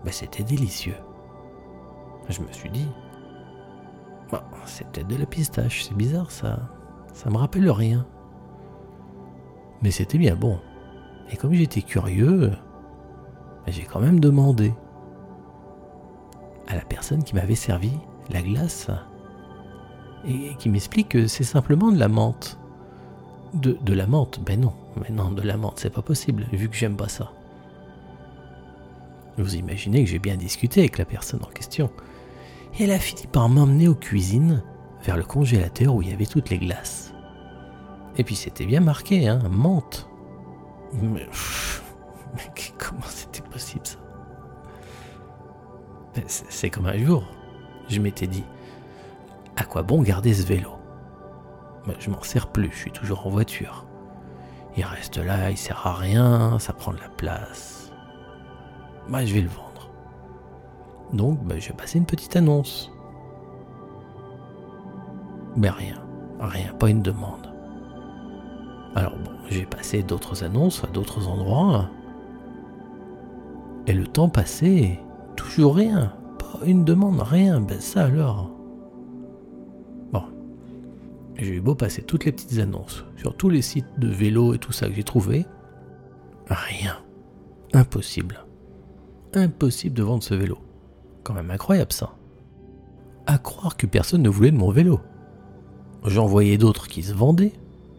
ben, 0.03 0.11
c'était 0.11 0.43
délicieux. 0.43 0.97
Je 2.29 2.41
me 2.41 2.51
suis 2.51 2.69
dit, 2.69 2.87
c'est 4.65 4.87
peut-être 4.87 5.07
de 5.07 5.15
la 5.15 5.25
pistache, 5.25 5.85
c'est 5.85 5.95
bizarre 5.95 6.31
ça. 6.31 6.59
Ça 7.13 7.29
me 7.29 7.37
rappelle 7.37 7.69
rien. 7.69 8.05
Mais 9.81 9.91
c'était 9.91 10.17
bien 10.17 10.35
bon. 10.35 10.59
Et 11.31 11.37
comme 11.37 11.53
j'étais 11.53 11.81
curieux, 11.81 12.49
bah, 12.49 13.71
j'ai 13.71 13.83
quand 13.83 13.99
même 13.99 14.19
demandé 14.19 14.73
à 16.67 16.75
la 16.75 16.81
personne 16.81 17.23
qui 17.23 17.35
m'avait 17.35 17.55
servi 17.55 17.91
la 18.29 18.41
glace 18.41 18.89
et 20.25 20.55
qui 20.59 20.69
m'explique 20.69 21.09
que 21.09 21.27
c'est 21.27 21.43
simplement 21.43 21.91
de 21.91 21.97
la 21.97 22.07
menthe. 22.07 22.57
De, 23.53 23.77
de 23.81 23.93
la 23.93 24.07
menthe? 24.07 24.39
Ben 24.45 24.61
non, 24.61 24.73
mais 24.95 25.13
non, 25.13 25.31
de 25.31 25.41
la 25.41 25.57
menthe, 25.57 25.79
c'est 25.79 25.89
pas 25.89 26.01
possible, 26.01 26.45
vu 26.53 26.69
que 26.69 26.75
j'aime 26.75 26.95
pas 26.95 27.09
ça. 27.09 27.31
Vous 29.37 29.55
imaginez 29.55 30.03
que 30.03 30.09
j'ai 30.09 30.19
bien 30.19 30.37
discuté 30.37 30.81
avec 30.81 30.97
la 30.97 31.05
personne 31.05 31.41
en 31.43 31.49
question 31.49 31.89
et 32.77 32.83
elle 32.83 32.91
a 32.91 32.99
fini 32.99 33.27
par 33.27 33.49
m'emmener 33.49 33.87
aux 33.87 33.95
cuisines, 33.95 34.63
vers 35.03 35.17
le 35.17 35.23
congélateur 35.23 35.93
où 35.95 36.01
il 36.01 36.09
y 36.09 36.13
avait 36.13 36.25
toutes 36.25 36.49
les 36.49 36.57
glaces. 36.57 37.13
Et 38.17 38.23
puis 38.23 38.35
c'était 38.35 38.65
bien 38.65 38.81
marqué, 38.81 39.27
hein, 39.27 39.39
menthe. 39.49 40.07
Mais, 40.93 41.27
comment 42.77 43.01
c'était 43.07 43.41
possible 43.41 43.85
ça? 43.85 43.97
C'est 46.27 46.69
comme 46.69 46.87
un 46.87 46.97
jour, 46.97 47.23
je 47.87 47.99
m'étais 47.99 48.27
dit, 48.27 48.43
à 49.55 49.63
quoi 49.63 49.81
bon 49.81 50.01
garder 50.01 50.33
ce 50.33 50.45
vélo? 50.45 50.71
Je 51.99 52.09
m'en 52.09 52.21
sers 52.21 52.47
plus, 52.47 52.69
je 52.71 52.77
suis 52.77 52.91
toujours 52.91 53.25
en 53.25 53.29
voiture. 53.29 53.85
Il 54.77 54.83
reste 54.83 55.17
là, 55.17 55.49
il 55.49 55.57
sert 55.57 55.85
à 55.87 55.93
rien, 55.93 56.59
ça 56.59 56.73
prend 56.73 56.93
de 56.93 56.99
la 56.99 57.09
place. 57.09 57.91
Bah, 59.09 59.25
je 59.25 59.33
vais 59.33 59.41
le 59.41 59.49
vendre. 59.49 59.89
Donc 61.13 61.43
bah, 61.43 61.55
j'ai 61.57 61.73
passé 61.73 61.97
une 61.97 62.05
petite 62.05 62.35
annonce. 62.35 62.90
Mais 65.55 65.69
rien, 65.69 66.01
rien, 66.39 66.73
pas 66.73 66.89
une 66.89 67.01
demande. 67.01 67.51
Alors 68.95 69.17
bon, 69.17 69.31
j'ai 69.49 69.65
passé 69.65 70.03
d'autres 70.03 70.43
annonces 70.43 70.83
à 70.83 70.87
d'autres 70.87 71.27
endroits. 71.27 71.89
Et 73.87 73.93
le 73.93 74.05
temps 74.07 74.29
passé, 74.29 74.99
toujours 75.35 75.75
rien. 75.75 76.13
Pas 76.37 76.65
une 76.65 76.85
demande, 76.85 77.21
rien. 77.21 77.61
Ben 77.61 77.79
ça 77.79 78.05
alors. 78.05 78.51
Bon. 80.11 80.23
J'ai 81.35 81.55
eu 81.55 81.61
beau 81.61 81.75
passer 81.75 82.01
toutes 82.03 82.25
les 82.25 82.31
petites 82.31 82.59
annonces 82.59 83.05
sur 83.15 83.35
tous 83.35 83.49
les 83.49 83.61
sites 83.61 83.99
de 83.99 84.07
vélo 84.07 84.53
et 84.53 84.59
tout 84.59 84.71
ça 84.71 84.87
que 84.87 84.93
j'ai 84.93 85.03
trouvé. 85.03 85.45
Rien. 86.47 86.97
Impossible. 87.73 88.45
Impossible 89.33 89.95
de 89.95 90.03
vendre 90.03 90.23
ce 90.23 90.33
vélo. 90.33 90.57
Quand 91.23 91.33
même 91.33 91.51
incroyable 91.51 91.93
ça. 91.93 92.13
À 93.25 93.37
croire 93.37 93.77
que 93.77 93.87
personne 93.87 94.21
ne 94.21 94.29
voulait 94.29 94.51
de 94.51 94.57
mon 94.57 94.71
vélo. 94.71 94.99
J'en 96.05 96.25
voyais 96.25 96.57
d'autres 96.57 96.87
qui 96.87 97.03
se 97.03 97.13
vendaient, 97.13 97.53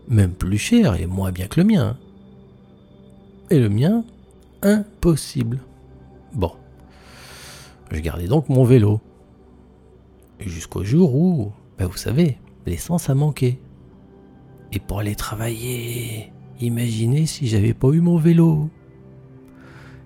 même 0.09 0.33
plus 0.33 0.59
cher 0.59 1.01
et 1.01 1.07
moins 1.07 1.31
bien 1.31 1.47
que 1.47 1.61
le 1.61 1.67
mien. 1.67 1.97
Et 3.51 3.59
le 3.59 3.69
mien, 3.69 4.05
impossible. 4.63 5.61
Bon. 6.33 6.53
Je 7.91 8.01
gardais 8.01 8.27
donc 8.27 8.49
mon 8.49 8.65
vélo. 8.65 9.01
Jusqu'au 10.41 10.83
jour 10.83 11.15
où, 11.15 11.53
ben 11.79 11.87
vous 11.87 11.97
savez, 11.97 12.39
l'essence 12.67 13.09
a 13.11 13.15
manqué. 13.15 13.61
Et 14.73 14.79
pour 14.79 15.01
aller 15.01 15.15
travailler, 15.15 16.33
imaginez 16.61 17.27
si 17.27 17.47
j'avais 17.47 17.75
pas 17.75 17.89
eu 17.89 18.01
mon 18.01 18.17
vélo. 18.17 18.69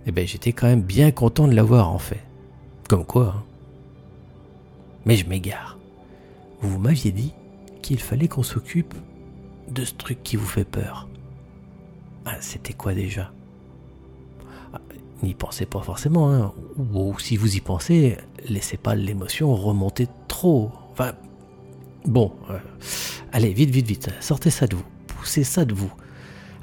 Eh 0.07 0.13
ben 0.13 0.27
j'étais 0.27 0.53
quand 0.53 0.67
même 0.67 0.83
bien 0.83 1.11
content 1.13 1.49
de 1.49 1.55
l'avoir 1.55 1.91
en 1.91 1.99
fait. 1.99 2.23
Comme 2.89 3.05
quoi. 3.05 3.35
Hein. 3.37 3.45
Mais 5.05 5.17
je 5.17 5.27
m'égare. 5.27 5.79
Vous 6.61 6.79
m'aviez 6.79 7.13
dit 7.13 7.33
qu'il 7.87 8.01
fallait 8.01 8.27
qu'on 8.27 8.43
s'occupe 8.43 8.95
de 9.71 9.85
ce 9.85 9.95
truc 9.95 10.21
qui 10.25 10.35
vous 10.35 10.47
fait 10.47 10.65
peur. 10.65 11.09
Ah, 12.25 12.35
c'était 12.41 12.73
quoi 12.73 12.95
déjà? 12.95 13.31
Ah, 14.73 14.81
N'y 15.23 15.35
pensez 15.35 15.67
pas 15.67 15.81
forcément, 15.81 16.33
hein. 16.33 16.53
ou, 16.93 17.17
si 17.21 17.37
vous 17.37 17.55
y 17.55 17.61
pensez, 17.61 18.17
laissez 18.49 18.77
pas 18.77 18.97
l'émotion 18.97 19.55
remonter 19.55 20.09
trop. 20.27 20.73
Enfin, 20.91 21.13
bon, 22.05 22.33
euh, 22.51 22.59
allez, 23.31 23.53
vite, 23.53 23.71
vite, 23.71 23.87
vite, 23.87 24.11
sortez 24.19 24.51
ça 24.51 24.67
de 24.67 24.75
vous, 24.75 24.85
poussez 25.07 25.45
ça 25.45 25.65
de 25.65 25.73
vous. 25.73 25.93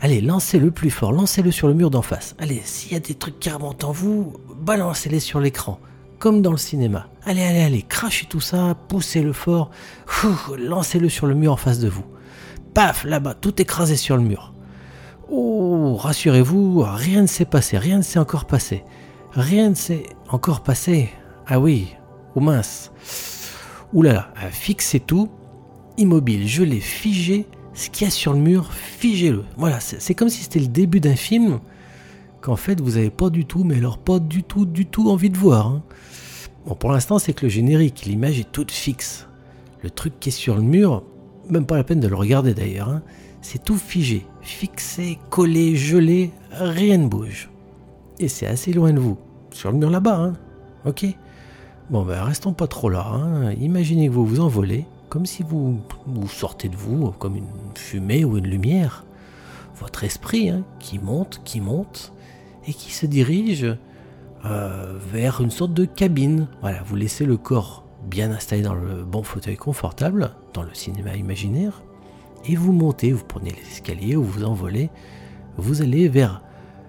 Allez, 0.01 0.19
lancez-le 0.19 0.71
plus 0.71 0.91
fort, 0.91 1.13
lancez-le 1.13 1.51
sur 1.51 1.69
le 1.69 1.73
mur 1.73 1.89
d'en 1.89 2.01
face. 2.01 2.35
Allez, 2.37 2.61
s'il 2.65 2.91
y 2.91 2.95
a 2.95 2.99
des 2.99 3.15
trucs 3.15 3.39
qui 3.39 3.49
remontent 3.49 3.87
en 3.87 3.93
vous, 3.93 4.33
balancez-les 4.61 5.21
sur 5.21 5.39
l'écran, 5.39 5.79
comme 6.23 6.41
dans 6.41 6.51
le 6.51 6.57
cinéma. 6.57 7.07
Allez, 7.25 7.43
allez, 7.43 7.63
allez, 7.63 7.81
crachez 7.81 8.27
tout 8.27 8.39
ça, 8.39 8.77
poussez-le 8.87 9.33
fort, 9.33 9.71
lancez-le 10.57 11.09
sur 11.09 11.27
le 11.27 11.35
mur 11.35 11.51
en 11.51 11.57
face 11.57 11.79
de 11.79 11.89
vous. 11.89 12.05
Paf, 12.73 13.03
là-bas, 13.03 13.33
tout 13.33 13.61
écrasé 13.61 13.97
sur 13.97 14.15
le 14.15 14.23
mur. 14.23 14.53
Oh, 15.29 15.97
rassurez-vous, 15.97 16.85
rien 16.87 17.23
ne 17.23 17.27
s'est 17.27 17.43
passé, 17.43 17.77
rien 17.77 17.97
ne 17.97 18.03
s'est 18.03 18.19
encore 18.19 18.45
passé. 18.45 18.85
Rien 19.33 19.71
ne 19.71 19.75
s'est 19.75 20.05
encore 20.29 20.63
passé. 20.63 21.09
Ah 21.45 21.59
oui, 21.59 21.89
ou 22.35 22.39
oh 22.39 22.39
mince. 22.39 22.93
Là 23.93 24.13
là, 24.13 24.29
fixez 24.49 25.01
tout, 25.01 25.29
immobile, 25.97 26.47
je 26.47 26.63
l'ai 26.63 26.79
figé, 26.79 27.47
ce 27.73 27.89
qu'il 27.89 28.05
y 28.05 28.07
a 28.07 28.11
sur 28.11 28.31
le 28.31 28.39
mur, 28.39 28.71
figez-le. 28.71 29.43
Voilà, 29.57 29.81
c'est 29.81 30.15
comme 30.15 30.29
si 30.29 30.43
c'était 30.43 30.61
le 30.61 30.67
début 30.67 31.01
d'un 31.01 31.17
film 31.17 31.59
qu'en 32.43 32.57
fait 32.57 32.81
vous 32.81 32.91
n'avez 32.91 33.09
pas 33.09 33.29
du 33.29 33.45
tout, 33.45 33.63
mais 33.63 33.77
alors 33.77 33.97
pas 33.97 34.19
du 34.19 34.43
tout, 34.43 34.65
du 34.65 34.85
tout 34.85 35.09
envie 35.09 35.29
de 35.29 35.37
voir. 35.37 35.67
Hein. 35.67 35.81
Bon, 36.67 36.75
pour 36.75 36.91
l'instant, 36.91 37.17
c'est 37.17 37.33
que 37.33 37.45
le 37.45 37.49
générique, 37.49 38.05
l'image 38.05 38.39
est 38.39 38.51
toute 38.51 38.71
fixe. 38.71 39.27
Le 39.81 39.89
truc 39.89 40.19
qui 40.19 40.29
est 40.29 40.33
sur 40.33 40.55
le 40.55 40.61
mur, 40.61 41.03
même 41.49 41.65
pas 41.65 41.77
la 41.77 41.83
peine 41.83 42.01
de 42.01 42.07
le 42.07 42.15
regarder 42.15 42.53
d'ailleurs, 42.53 42.89
hein, 42.89 43.01
c'est 43.41 43.63
tout 43.63 43.77
figé, 43.77 44.25
fixé, 44.41 45.19
collé, 45.29 45.75
gelé, 45.75 46.31
rien 46.51 46.97
ne 46.97 47.07
bouge. 47.07 47.49
Et 48.19 48.27
c'est 48.27 48.47
assez 48.47 48.73
loin 48.73 48.91
de 48.91 48.99
vous, 48.99 49.17
sur 49.51 49.71
le 49.71 49.77
mur 49.77 49.89
là-bas, 49.89 50.17
hein. 50.17 50.33
ok 50.85 51.05
Bon, 51.89 52.03
ben 52.03 52.23
restons 52.23 52.53
pas 52.53 52.67
trop 52.67 52.89
là. 52.89 53.05
Hein. 53.05 53.51
Imaginez 53.53 54.07
que 54.07 54.13
vous 54.13 54.25
vous 54.25 54.39
envolez 54.39 54.85
comme 55.09 55.25
si 55.25 55.43
vous, 55.43 55.79
vous 56.07 56.27
sortez 56.27 56.69
de 56.69 56.75
vous 56.75 57.11
comme 57.11 57.35
une 57.35 57.45
fumée 57.75 58.25
ou 58.25 58.37
une 58.37 58.47
lumière. 58.47 59.05
Votre 59.79 60.05
esprit 60.05 60.51
qui 60.79 60.97
monte, 60.97 61.41
qui 61.43 61.59
monte, 61.59 62.12
et 62.67 62.73
qui 62.73 62.91
se 62.91 63.05
dirige 63.05 63.67
euh, 64.45 64.97
vers 65.11 65.41
une 65.41 65.51
sorte 65.51 65.73
de 65.73 65.85
cabine. 65.85 66.47
Voilà, 66.61 66.83
vous 66.83 66.95
laissez 66.95 67.25
le 67.25 67.37
corps 67.37 67.85
bien 68.09 68.31
installé 68.31 68.61
dans 68.61 68.73
le 68.73 69.03
bon 69.03 69.23
fauteuil 69.23 69.55
confortable, 69.55 70.31
dans 70.53 70.63
le 70.63 70.73
cinéma 70.73 71.15
imaginaire, 71.15 71.81
et 72.45 72.55
vous 72.55 72.73
montez, 72.73 73.13
vous 73.13 73.23
prenez 73.23 73.51
les 73.51 73.71
escaliers 73.71 74.15
ou 74.15 74.23
vous 74.23 74.43
envolez, 74.43 74.89
vous 75.57 75.81
allez 75.81 76.09
vers 76.09 76.41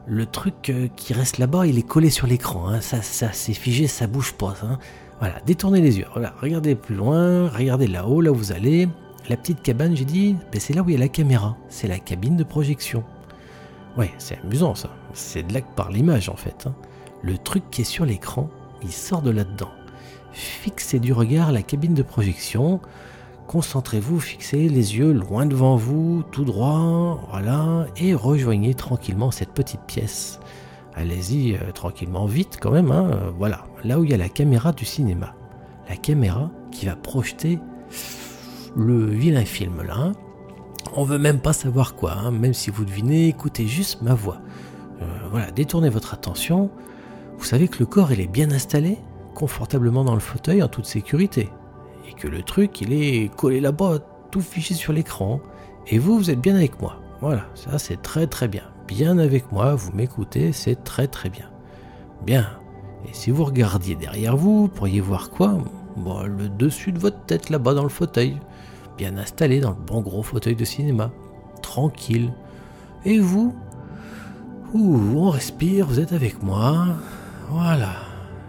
le 0.06 0.26
truc 0.26 0.68
euh, 0.68 0.88
qui 0.96 1.12
reste 1.12 1.38
là-bas, 1.38 1.66
il 1.66 1.78
est 1.78 1.86
collé 1.86 2.10
sur 2.10 2.26
l'écran, 2.26 2.68
hein. 2.68 2.80
ça, 2.80 3.00
ça 3.02 3.30
c'est 3.32 3.54
figé, 3.54 3.86
ça 3.86 4.06
bouge 4.06 4.32
pas. 4.32 4.54
Hein. 4.62 4.78
Voilà, 5.20 5.36
détournez 5.46 5.80
les 5.80 5.98
yeux. 5.98 6.06
regardez 6.40 6.74
plus 6.74 6.94
loin, 6.94 7.48
regardez 7.48 7.86
là-haut, 7.86 8.20
là 8.20 8.32
où 8.32 8.34
vous 8.34 8.52
allez. 8.52 8.88
La 9.28 9.36
petite 9.38 9.62
cabane, 9.62 9.96
j'ai 9.96 10.04
dit, 10.04 10.36
ben, 10.52 10.60
c'est 10.60 10.74
là 10.74 10.82
où 10.82 10.90
il 10.90 10.92
y 10.92 10.96
a 10.96 10.98
la 10.98 11.08
caméra. 11.08 11.56
C'est 11.70 11.88
la 11.88 11.98
cabine 11.98 12.36
de 12.36 12.44
projection. 12.44 13.04
Ouais, 13.96 14.12
c'est 14.18 14.38
amusant 14.40 14.74
ça. 14.74 14.90
C'est 15.12 15.44
de 15.44 15.52
là 15.52 15.60
que 15.60 15.74
par 15.74 15.90
l'image 15.90 16.28
en 16.28 16.36
fait. 16.36 16.66
Hein. 16.66 16.74
Le 17.22 17.38
truc 17.38 17.64
qui 17.70 17.82
est 17.82 17.84
sur 17.84 18.04
l'écran, 18.04 18.48
il 18.82 18.92
sort 18.92 19.22
de 19.22 19.30
là-dedans. 19.30 19.70
Fixez 20.32 20.98
du 20.98 21.12
regard 21.12 21.52
la 21.52 21.62
cabine 21.62 21.94
de 21.94 22.02
projection. 22.02 22.80
Concentrez-vous, 23.46 24.20
fixez 24.20 24.68
les 24.68 24.96
yeux 24.96 25.12
loin 25.12 25.46
devant 25.46 25.76
vous, 25.76 26.24
tout 26.32 26.44
droit, 26.44 27.22
voilà, 27.30 27.86
et 27.96 28.14
rejoignez 28.14 28.74
tranquillement 28.74 29.30
cette 29.30 29.50
petite 29.50 29.82
pièce 29.82 30.40
allez-y 30.94 31.54
euh, 31.54 31.72
tranquillement, 31.72 32.26
vite 32.26 32.58
quand 32.60 32.70
même. 32.70 32.90
Hein, 32.90 33.10
euh, 33.12 33.30
voilà, 33.36 33.66
là 33.84 33.98
où 33.98 34.04
il 34.04 34.10
y 34.10 34.14
a 34.14 34.16
la 34.16 34.28
caméra 34.28 34.72
du 34.72 34.84
cinéma. 34.84 35.34
La 35.88 35.96
caméra 35.96 36.50
qui 36.70 36.86
va 36.86 36.96
projeter 36.96 37.58
le 38.76 39.06
vilain 39.06 39.44
film 39.44 39.82
là. 39.82 39.94
Hein. 39.96 40.12
On 40.96 41.04
veut 41.04 41.18
même 41.18 41.40
pas 41.40 41.52
savoir 41.52 41.94
quoi, 41.94 42.12
hein, 42.12 42.30
même 42.30 42.54
si 42.54 42.70
vous 42.70 42.84
devinez, 42.84 43.28
écoutez 43.28 43.66
juste 43.66 44.02
ma 44.02 44.14
voix. 44.14 44.38
Euh, 45.02 45.04
voilà, 45.30 45.50
détournez 45.50 45.88
votre 45.88 46.14
attention. 46.14 46.70
Vous 47.38 47.44
savez 47.44 47.68
que 47.68 47.80
le 47.80 47.86
corps 47.86 48.12
il 48.12 48.20
est 48.20 48.26
bien 48.26 48.50
installé, 48.52 48.98
confortablement 49.34 50.04
dans 50.04 50.14
le 50.14 50.20
fauteuil 50.20 50.62
en 50.62 50.68
toute 50.68 50.86
sécurité. 50.86 51.50
Et 52.08 52.12
que 52.12 52.28
le 52.28 52.42
truc 52.42 52.80
il 52.80 52.92
est 52.92 53.34
collé 53.34 53.60
là-bas, 53.60 53.98
tout 54.30 54.40
fiché 54.40 54.74
sur 54.74 54.92
l'écran. 54.92 55.40
Et 55.88 55.98
vous, 55.98 56.16
vous 56.16 56.30
êtes 56.30 56.40
bien 56.40 56.54
avec 56.54 56.80
moi. 56.80 57.00
Voilà, 57.20 57.46
ça 57.54 57.78
c'est 57.78 58.00
très 58.00 58.26
très 58.26 58.48
bien 58.48 58.64
bien 58.86 59.18
avec 59.18 59.50
moi, 59.52 59.74
vous 59.74 59.92
m'écoutez, 59.92 60.52
c'est 60.52 60.84
très 60.84 61.08
très 61.08 61.30
bien. 61.30 61.46
Bien. 62.24 62.46
Et 63.08 63.12
si 63.12 63.30
vous 63.30 63.44
regardiez 63.44 63.96
derrière 63.96 64.36
vous, 64.36 64.62
vous 64.62 64.68
pourriez 64.68 65.00
voir 65.00 65.30
quoi? 65.30 65.58
Bon, 65.96 66.22
Le 66.22 66.48
dessus 66.48 66.92
de 66.92 66.98
votre 66.98 67.24
tête 67.26 67.50
là-bas 67.50 67.74
dans 67.74 67.82
le 67.82 67.88
fauteuil. 67.88 68.38
Bien 68.96 69.16
installé 69.16 69.60
dans 69.60 69.70
le 69.70 69.76
bon 69.76 70.00
gros 70.00 70.22
fauteuil 70.22 70.56
de 70.56 70.64
cinéma. 70.64 71.10
Tranquille. 71.62 72.32
Et 73.04 73.18
vous? 73.18 73.54
Ouh, 74.72 75.16
on 75.16 75.30
respire, 75.30 75.86
vous 75.86 76.00
êtes 76.00 76.12
avec 76.12 76.42
moi. 76.42 76.86
Voilà. 77.48 77.94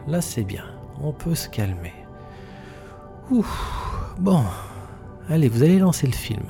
Là 0.07 0.21
c'est 0.21 0.43
bien. 0.43 0.63
On 1.01 1.11
peut 1.11 1.35
se 1.35 1.49
calmer. 1.49 1.93
Ouh. 3.31 3.45
Bon. 4.19 4.43
Allez, 5.29 5.49
vous 5.49 5.63
allez 5.63 5.79
lancer 5.79 6.05
le 6.05 6.13
film. 6.13 6.45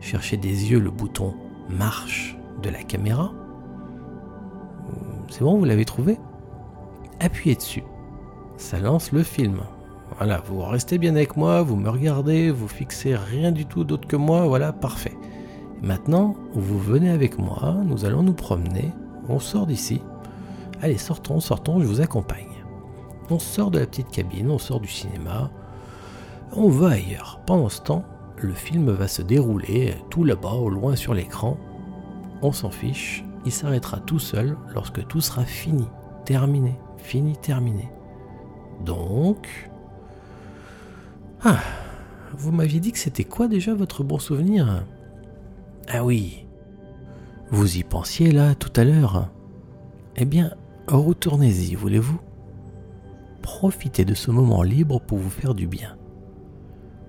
Cherchez 0.00 0.36
des 0.36 0.70
yeux 0.70 0.80
le 0.80 0.90
bouton 0.90 1.34
marche 1.70 2.36
de 2.62 2.68
la 2.68 2.82
caméra. 2.82 3.32
C'est 5.30 5.42
bon, 5.42 5.58
vous 5.58 5.64
l'avez 5.64 5.86
trouvé? 5.86 6.18
Appuyez 7.20 7.56
dessus. 7.56 7.82
Ça 8.56 8.78
lance 8.78 9.12
le 9.12 9.22
film. 9.22 9.60
Voilà, 10.18 10.40
vous 10.46 10.62
restez 10.62 10.98
bien 10.98 11.16
avec 11.16 11.36
moi, 11.36 11.62
vous 11.62 11.74
me 11.74 11.90
regardez, 11.90 12.52
vous 12.52 12.68
fixez 12.68 13.16
rien 13.16 13.50
du 13.50 13.66
tout 13.66 13.82
d'autre 13.82 14.06
que 14.06 14.14
moi, 14.14 14.46
voilà, 14.46 14.72
parfait. 14.72 15.16
Maintenant, 15.82 16.36
vous 16.52 16.78
venez 16.78 17.10
avec 17.10 17.36
moi, 17.36 17.74
nous 17.84 18.04
allons 18.04 18.22
nous 18.22 18.32
promener, 18.32 18.92
on 19.28 19.40
sort 19.40 19.66
d'ici. 19.66 20.00
Allez, 20.82 20.98
sortons, 20.98 21.40
sortons, 21.40 21.80
je 21.80 21.86
vous 21.86 22.00
accompagne. 22.00 22.64
On 23.28 23.40
sort 23.40 23.72
de 23.72 23.80
la 23.80 23.86
petite 23.86 24.10
cabine, 24.10 24.52
on 24.52 24.58
sort 24.58 24.78
du 24.78 24.88
cinéma, 24.88 25.50
on 26.52 26.68
va 26.68 26.90
ailleurs. 26.90 27.40
Pendant 27.44 27.68
ce 27.68 27.80
temps, 27.80 28.04
le 28.36 28.52
film 28.52 28.92
va 28.92 29.08
se 29.08 29.20
dérouler 29.22 29.96
tout 30.10 30.22
là-bas, 30.22 30.54
au 30.54 30.70
loin 30.70 30.94
sur 30.94 31.12
l'écran, 31.12 31.56
on 32.40 32.52
s'en 32.52 32.70
fiche, 32.70 33.24
il 33.44 33.52
s'arrêtera 33.52 33.98
tout 33.98 34.20
seul 34.20 34.56
lorsque 34.72 35.04
tout 35.08 35.20
sera 35.20 35.44
fini, 35.44 35.88
terminé, 36.24 36.78
fini, 36.98 37.36
terminé. 37.36 37.90
Donc... 38.84 39.70
Ah, 41.46 41.60
vous 42.32 42.52
m'aviez 42.52 42.80
dit 42.80 42.90
que 42.90 42.98
c'était 42.98 43.24
quoi 43.24 43.48
déjà 43.48 43.74
votre 43.74 44.02
bon 44.02 44.18
souvenir? 44.18 44.86
Ah 45.88 46.02
oui, 46.02 46.46
vous 47.50 47.76
y 47.76 47.84
pensiez 47.84 48.32
là 48.32 48.54
tout 48.54 48.72
à 48.76 48.84
l'heure. 48.84 49.30
Eh 50.16 50.24
bien, 50.24 50.54
retournez-y, 50.88 51.74
voulez-vous? 51.74 52.18
Profitez 53.42 54.06
de 54.06 54.14
ce 54.14 54.30
moment 54.30 54.62
libre 54.62 55.00
pour 55.00 55.18
vous 55.18 55.28
faire 55.28 55.54
du 55.54 55.66
bien, 55.66 55.98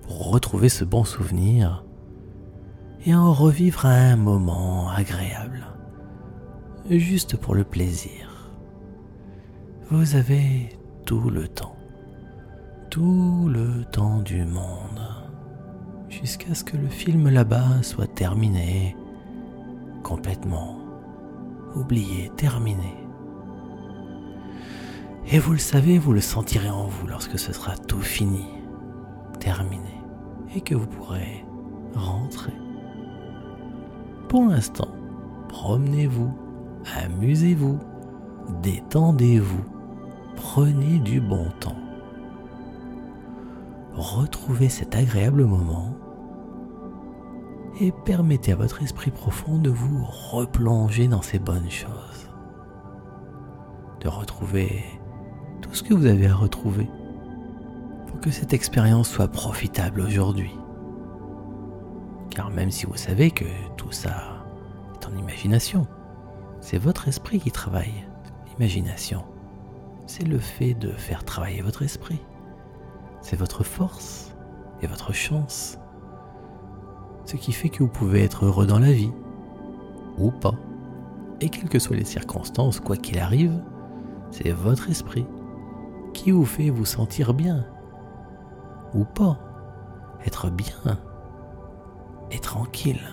pour 0.02 0.30
retrouver 0.30 0.68
ce 0.68 0.84
bon 0.84 1.04
souvenir 1.04 1.86
et 3.06 3.14
en 3.14 3.32
revivre 3.32 3.86
un 3.86 4.16
moment 4.16 4.90
agréable, 4.90 5.66
juste 6.90 7.38
pour 7.38 7.54
le 7.54 7.64
plaisir. 7.64 8.52
Vous 9.90 10.14
avez 10.14 10.68
tout 11.06 11.30
le 11.30 11.48
temps, 11.48 11.75
le 13.02 13.84
temps 13.84 14.20
du 14.20 14.44
monde, 14.44 15.00
jusqu'à 16.08 16.54
ce 16.54 16.64
que 16.64 16.76
le 16.76 16.88
film 16.88 17.28
là-bas 17.28 17.82
soit 17.82 18.06
terminé, 18.06 18.96
complètement, 20.02 20.78
oublié, 21.74 22.30
terminé, 22.36 22.94
Et 25.28 25.40
vous 25.40 25.52
le 25.52 25.58
savez, 25.58 25.98
vous 25.98 26.12
le 26.12 26.20
sentirez 26.20 26.70
en 26.70 26.86
vous 26.86 27.08
lorsque 27.08 27.36
ce 27.36 27.52
sera 27.52 27.76
tout 27.76 28.00
fini, 28.00 28.46
terminé, 29.40 30.00
et 30.54 30.60
que 30.60 30.76
vous 30.76 30.86
pourrez 30.86 31.44
rentrer. 31.94 32.52
Pour 34.28 34.46
l'instant, 34.46 34.88
promenez-vous, 35.48 36.32
amusez-vous, 37.04 37.78
détendez-vous, 38.62 39.64
prenez 40.36 41.00
du 41.00 41.20
bon 41.20 41.50
temps. 41.58 41.85
Retrouvez 43.96 44.68
cet 44.68 44.94
agréable 44.94 45.46
moment 45.46 45.96
et 47.80 47.92
permettez 48.04 48.52
à 48.52 48.56
votre 48.56 48.82
esprit 48.82 49.10
profond 49.10 49.56
de 49.56 49.70
vous 49.70 50.04
replonger 50.04 51.08
dans 51.08 51.22
ces 51.22 51.38
bonnes 51.38 51.70
choses, 51.70 52.30
de 54.00 54.08
retrouver 54.08 54.84
tout 55.62 55.72
ce 55.72 55.82
que 55.82 55.94
vous 55.94 56.04
avez 56.04 56.26
à 56.26 56.34
retrouver 56.34 56.90
pour 58.06 58.20
que 58.20 58.30
cette 58.30 58.52
expérience 58.52 59.08
soit 59.08 59.28
profitable 59.28 60.02
aujourd'hui. 60.02 60.54
Car 62.28 62.50
même 62.50 62.70
si 62.70 62.84
vous 62.84 62.96
savez 62.96 63.30
que 63.30 63.46
tout 63.78 63.92
ça 63.92 64.44
est 64.94 65.06
en 65.06 65.16
imagination, 65.16 65.86
c'est 66.60 66.76
votre 66.76 67.08
esprit 67.08 67.40
qui 67.40 67.50
travaille. 67.50 68.06
L'imagination, 68.46 69.24
c'est 70.06 70.28
le 70.28 70.38
fait 70.38 70.74
de 70.74 70.90
faire 70.90 71.24
travailler 71.24 71.62
votre 71.62 71.82
esprit. 71.82 72.20
C'est 73.28 73.34
votre 73.34 73.64
force 73.64 74.36
et 74.82 74.86
votre 74.86 75.12
chance. 75.12 75.80
Ce 77.24 77.34
qui 77.34 77.50
fait 77.50 77.70
que 77.70 77.82
vous 77.82 77.88
pouvez 77.88 78.22
être 78.22 78.44
heureux 78.44 78.68
dans 78.68 78.78
la 78.78 78.92
vie, 78.92 79.10
ou 80.16 80.30
pas. 80.30 80.54
Et 81.40 81.48
quelles 81.48 81.68
que 81.68 81.80
soient 81.80 81.96
les 81.96 82.04
circonstances, 82.04 82.78
quoi 82.78 82.96
qu'il 82.96 83.18
arrive, 83.18 83.60
c'est 84.30 84.52
votre 84.52 84.90
esprit 84.90 85.26
qui 86.14 86.30
vous 86.30 86.44
fait 86.44 86.70
vous 86.70 86.84
sentir 86.84 87.34
bien, 87.34 87.66
ou 88.94 89.04
pas. 89.04 89.40
Être 90.24 90.48
bien, 90.48 91.00
et 92.30 92.38
tranquille, 92.38 93.08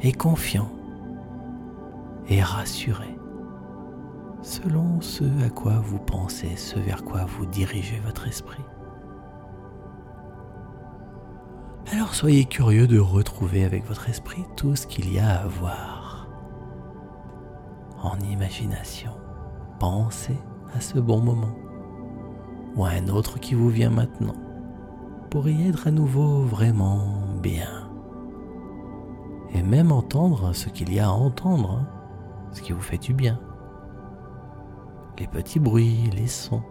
et 0.00 0.12
confiant, 0.12 0.70
et 2.28 2.40
rassuré, 2.40 3.18
selon 4.42 5.00
ce 5.00 5.24
à 5.44 5.50
quoi 5.50 5.80
vous 5.82 5.98
pensez, 5.98 6.56
ce 6.56 6.78
vers 6.78 7.04
quoi 7.04 7.24
vous 7.24 7.46
dirigez 7.46 8.00
votre 8.04 8.26
esprit. 8.26 8.64
Alors 11.92 12.14
soyez 12.14 12.44
curieux 12.44 12.86
de 12.86 12.98
retrouver 12.98 13.64
avec 13.64 13.84
votre 13.86 14.08
esprit 14.08 14.44
tout 14.56 14.76
ce 14.76 14.86
qu'il 14.86 15.12
y 15.12 15.18
a 15.18 15.40
à 15.40 15.46
voir. 15.46 16.28
En 18.02 18.18
imagination, 18.20 19.12
pensez 19.78 20.38
à 20.74 20.80
ce 20.80 20.98
bon 20.98 21.20
moment 21.20 21.54
ou 22.76 22.84
à 22.84 22.90
un 22.90 23.08
autre 23.08 23.38
qui 23.40 23.54
vous 23.54 23.68
vient 23.68 23.90
maintenant 23.90 24.36
pour 25.30 25.48
y 25.48 25.68
être 25.68 25.86
à 25.86 25.90
nouveau 25.90 26.42
vraiment 26.42 27.04
bien. 27.42 27.88
Et 29.52 29.62
même 29.62 29.90
entendre 29.90 30.52
ce 30.54 30.68
qu'il 30.68 30.92
y 30.92 31.00
a 31.00 31.08
à 31.08 31.12
entendre, 31.12 31.72
hein, 31.72 31.88
ce 32.52 32.62
qui 32.62 32.72
vous 32.72 32.80
fait 32.80 32.98
du 32.98 33.14
bien. 33.14 33.38
Les 35.20 35.26
petits 35.26 35.60
bruits, 35.60 36.10
les 36.14 36.26
sons. 36.26 36.62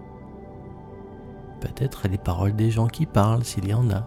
Peut-être 1.62 2.08
les 2.08 2.18
paroles 2.18 2.56
des 2.56 2.72
gens 2.72 2.88
qui 2.88 3.06
parlent 3.06 3.46
s'il 3.46 3.68
y 3.68 3.74
en 3.74 3.90
a. 3.92 4.06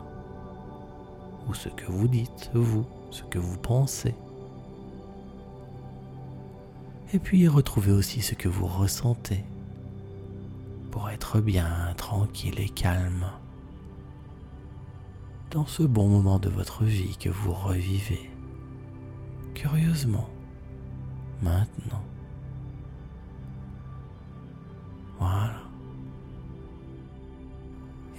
Ou 1.48 1.54
ce 1.54 1.68
que 1.70 1.90
vous 1.90 2.08
dites, 2.08 2.50
vous, 2.52 2.84
ce 3.10 3.22
que 3.22 3.38
vous 3.38 3.56
pensez. 3.56 4.14
Et 7.14 7.18
puis 7.18 7.46
retrouvez 7.46 7.92
aussi 7.92 8.20
ce 8.20 8.34
que 8.34 8.48
vous 8.48 8.66
ressentez 8.66 9.44
pour 10.90 11.08
être 11.08 11.40
bien, 11.40 11.94
tranquille 11.96 12.58
et 12.58 12.68
calme 12.68 13.26
dans 15.50 15.66
ce 15.66 15.82
bon 15.82 16.08
moment 16.08 16.38
de 16.38 16.48
votre 16.48 16.84
vie 16.84 17.16
que 17.18 17.28
vous 17.28 17.52
revivez 17.52 18.30
curieusement 19.54 20.28
maintenant. 21.42 22.02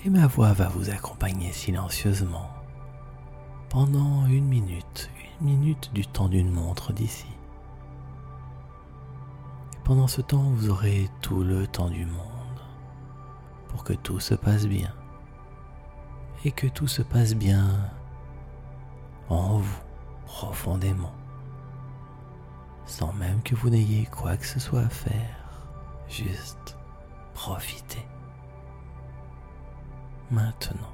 Et 0.05 0.09
ma 0.09 0.27
voix 0.27 0.51
va 0.51 0.67
vous 0.67 0.89
accompagner 0.89 1.53
silencieusement 1.53 2.49
pendant 3.69 4.25
une 4.25 4.43
minute, 4.43 5.09
une 5.39 5.45
minute 5.45 5.91
du 5.93 6.05
temps 6.05 6.27
d'une 6.27 6.51
montre 6.51 6.91
d'ici. 6.91 7.29
Pendant 9.85 10.07
ce 10.07 10.19
temps, 10.19 10.43
vous 10.43 10.69
aurez 10.69 11.09
tout 11.21 11.41
le 11.41 11.67
temps 11.67 11.89
du 11.89 12.05
monde 12.05 12.59
pour 13.69 13.85
que 13.85 13.93
tout 13.93 14.19
se 14.19 14.35
passe 14.35 14.67
bien 14.67 14.93
et 16.43 16.51
que 16.51 16.67
tout 16.67 16.87
se 16.87 17.01
passe 17.01 17.33
bien 17.33 17.69
en 19.29 19.59
vous 19.59 19.83
profondément, 20.25 21.15
sans 22.85 23.13
même 23.13 23.41
que 23.41 23.55
vous 23.55 23.69
n'ayez 23.69 24.05
quoi 24.07 24.35
que 24.35 24.45
ce 24.45 24.59
soit 24.59 24.81
à 24.81 24.89
faire, 24.89 25.39
juste 26.09 26.77
profitez 27.34 28.06
maintenant. 30.32 30.92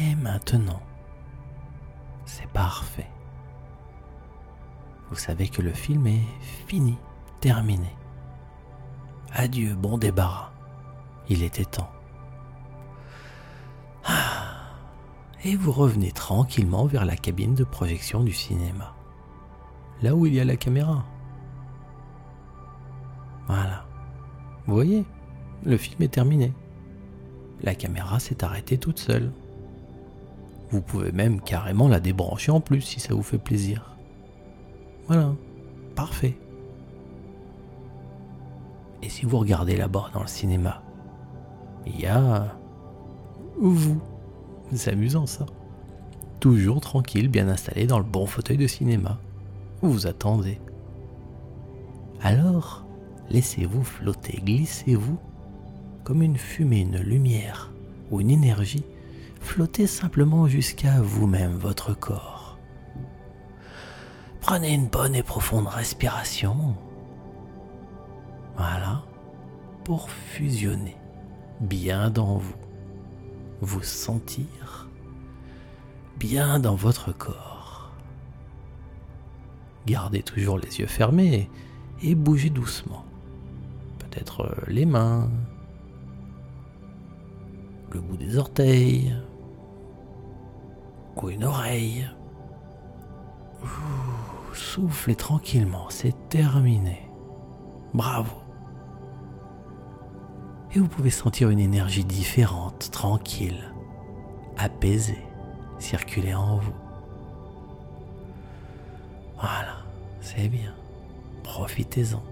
Et 0.00 0.14
maintenant, 0.14 0.82
c'est 2.26 2.48
parfait. 2.48 3.10
Vous 5.10 5.16
savez 5.16 5.48
que 5.48 5.62
le 5.62 5.72
film 5.72 6.06
est 6.06 6.26
fini, 6.66 6.98
terminé. 7.40 7.96
Adieu, 9.32 9.74
bon 9.74 9.96
débarras. 9.96 10.50
Il 11.28 11.42
était 11.42 11.64
temps. 11.64 11.90
Ah, 14.04 14.46
et 15.44 15.56
vous 15.56 15.72
revenez 15.72 16.12
tranquillement 16.12 16.86
vers 16.86 17.04
la 17.04 17.16
cabine 17.16 17.54
de 17.54 17.64
projection 17.64 18.22
du 18.22 18.32
cinéma. 18.32 18.94
Là 20.02 20.14
où 20.14 20.26
il 20.26 20.34
y 20.34 20.40
a 20.40 20.44
la 20.44 20.56
caméra. 20.56 21.04
Voilà. 23.46 23.86
Vous 24.66 24.74
voyez, 24.74 25.04
le 25.64 25.76
film 25.76 26.02
est 26.02 26.12
terminé. 26.12 26.52
La 27.62 27.74
caméra 27.74 28.20
s'est 28.20 28.44
arrêtée 28.44 28.78
toute 28.78 28.98
seule. 28.98 29.32
Vous 30.70 30.80
pouvez 30.80 31.12
même 31.12 31.40
carrément 31.40 31.88
la 31.88 32.00
débrancher 32.00 32.50
en 32.50 32.60
plus 32.60 32.80
si 32.80 33.00
ça 33.00 33.14
vous 33.14 33.22
fait 33.22 33.38
plaisir. 33.38 33.96
Voilà, 35.06 35.32
parfait. 35.94 36.36
Et 39.02 39.08
si 39.08 39.24
vous 39.24 39.38
regardez 39.38 39.76
là-bas 39.76 40.10
dans 40.12 40.22
le 40.22 40.26
cinéma, 40.26 40.82
il 41.86 42.00
y 42.00 42.06
a 42.06 42.56
vous. 43.58 44.00
C'est 44.72 44.92
amusant 44.92 45.26
ça. 45.26 45.46
Toujours 46.40 46.80
tranquille, 46.80 47.28
bien 47.28 47.48
installé 47.48 47.86
dans 47.86 47.98
le 47.98 48.04
bon 48.04 48.26
fauteuil 48.26 48.56
de 48.56 48.66
cinéma. 48.66 49.18
Vous 49.80 50.06
attendez. 50.06 50.60
Alors, 52.20 52.84
laissez-vous 53.30 53.84
flotter, 53.84 54.40
glissez-vous 54.44 55.18
comme 56.02 56.22
une 56.22 56.36
fumée, 56.36 56.80
une 56.80 56.98
lumière 56.98 57.72
ou 58.10 58.20
une 58.20 58.30
énergie 58.30 58.84
flottez 59.40 59.86
simplement 59.86 60.46
jusqu'à 60.46 61.00
vous-même, 61.00 61.56
votre 61.56 61.94
corps. 61.94 62.58
Prenez 64.40 64.72
une 64.74 64.88
bonne 64.88 65.14
et 65.14 65.22
profonde 65.22 65.66
respiration. 65.66 66.76
Voilà. 68.56 69.02
pour 69.84 70.10
fusionner 70.10 70.96
bien 71.60 72.10
dans 72.10 72.38
vous, 72.38 72.56
vous 73.60 73.82
sentir 73.82 74.88
bien 76.18 76.58
dans 76.58 76.74
votre 76.74 77.12
corps. 77.12 77.92
Gardez 79.86 80.22
toujours 80.22 80.58
les 80.58 80.80
yeux 80.80 80.86
fermés 80.86 81.48
et 82.02 82.14
bougez 82.14 82.50
doucement. 82.50 83.04
Peut-être 83.98 84.40
euh, 84.40 84.64
les 84.66 84.86
mains, 84.86 85.30
le 87.92 88.00
bout 88.00 88.16
des 88.16 88.38
orteils 88.38 89.14
ou 91.16 91.30
une 91.30 91.44
oreille. 91.44 92.08
soufflez 94.52 95.16
tranquillement, 95.16 95.86
c'est 95.88 96.28
terminé. 96.28 97.10
Bravo. 97.94 98.36
Et 100.74 100.78
vous 100.78 100.88
pouvez 100.88 101.10
sentir 101.10 101.48
une 101.50 101.58
énergie 101.58 102.04
différente, 102.04 102.90
tranquille, 102.90 103.72
apaisée, 104.58 105.24
circuler 105.78 106.34
en 106.34 106.58
vous. 106.58 106.74
Voilà, 109.36 109.76
c'est 110.20 110.48
bien. 110.48 110.74
Profitez-en 111.42 112.22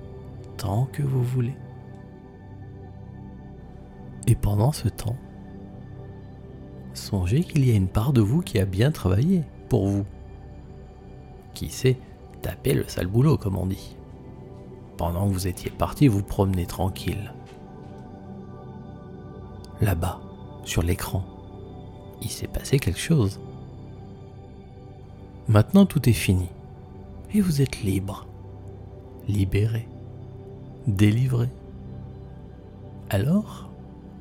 tant 0.57 0.87
que 0.87 1.03
vous 1.03 1.23
voulez. 1.23 1.57
Et 4.27 4.35
pendant 4.35 4.73
ce 4.73 4.89
temps, 4.89 5.17
songez 6.95 7.45
qu'il 7.45 7.67
y 7.67 7.73
a 7.73 7.77
une 7.77 7.89
part 7.89 8.13
de 8.13 8.21
vous 8.21 8.41
qui 8.41 8.59
a 8.59 8.65
bien 8.65 8.91
travaillé 8.91 9.43
pour 9.69 9.87
vous. 9.87 10.05
Qui 11.53 11.71
sait 11.71 11.99
taper 12.43 12.75
le 12.75 12.89
sale 12.89 13.07
boulot, 13.07 13.37
comme 13.37 13.57
on 13.57 13.67
dit. 13.67 13.97
Pendant 14.97 15.29
que 15.29 15.33
vous 15.33 15.47
étiez 15.47 15.71
parti 15.71 16.09
vous 16.09 16.23
promener 16.23 16.67
tranquille. 16.67 17.33
Là-bas, 19.81 20.21
sur 20.65 20.83
l'écran, 20.83 21.25
il 22.23 22.31
s'est 22.31 22.47
passé 22.47 22.79
quelque 22.79 23.01
chose. 23.01 23.41
Maintenant 25.49 25.85
tout 25.85 26.09
est 26.09 26.13
fini. 26.13 26.49
Et 27.35 27.41
vous 27.41 27.61
êtes 27.61 27.83
libre, 27.83 28.27
libéré, 29.27 29.89
délivré. 30.87 31.49
Alors, 33.11 33.69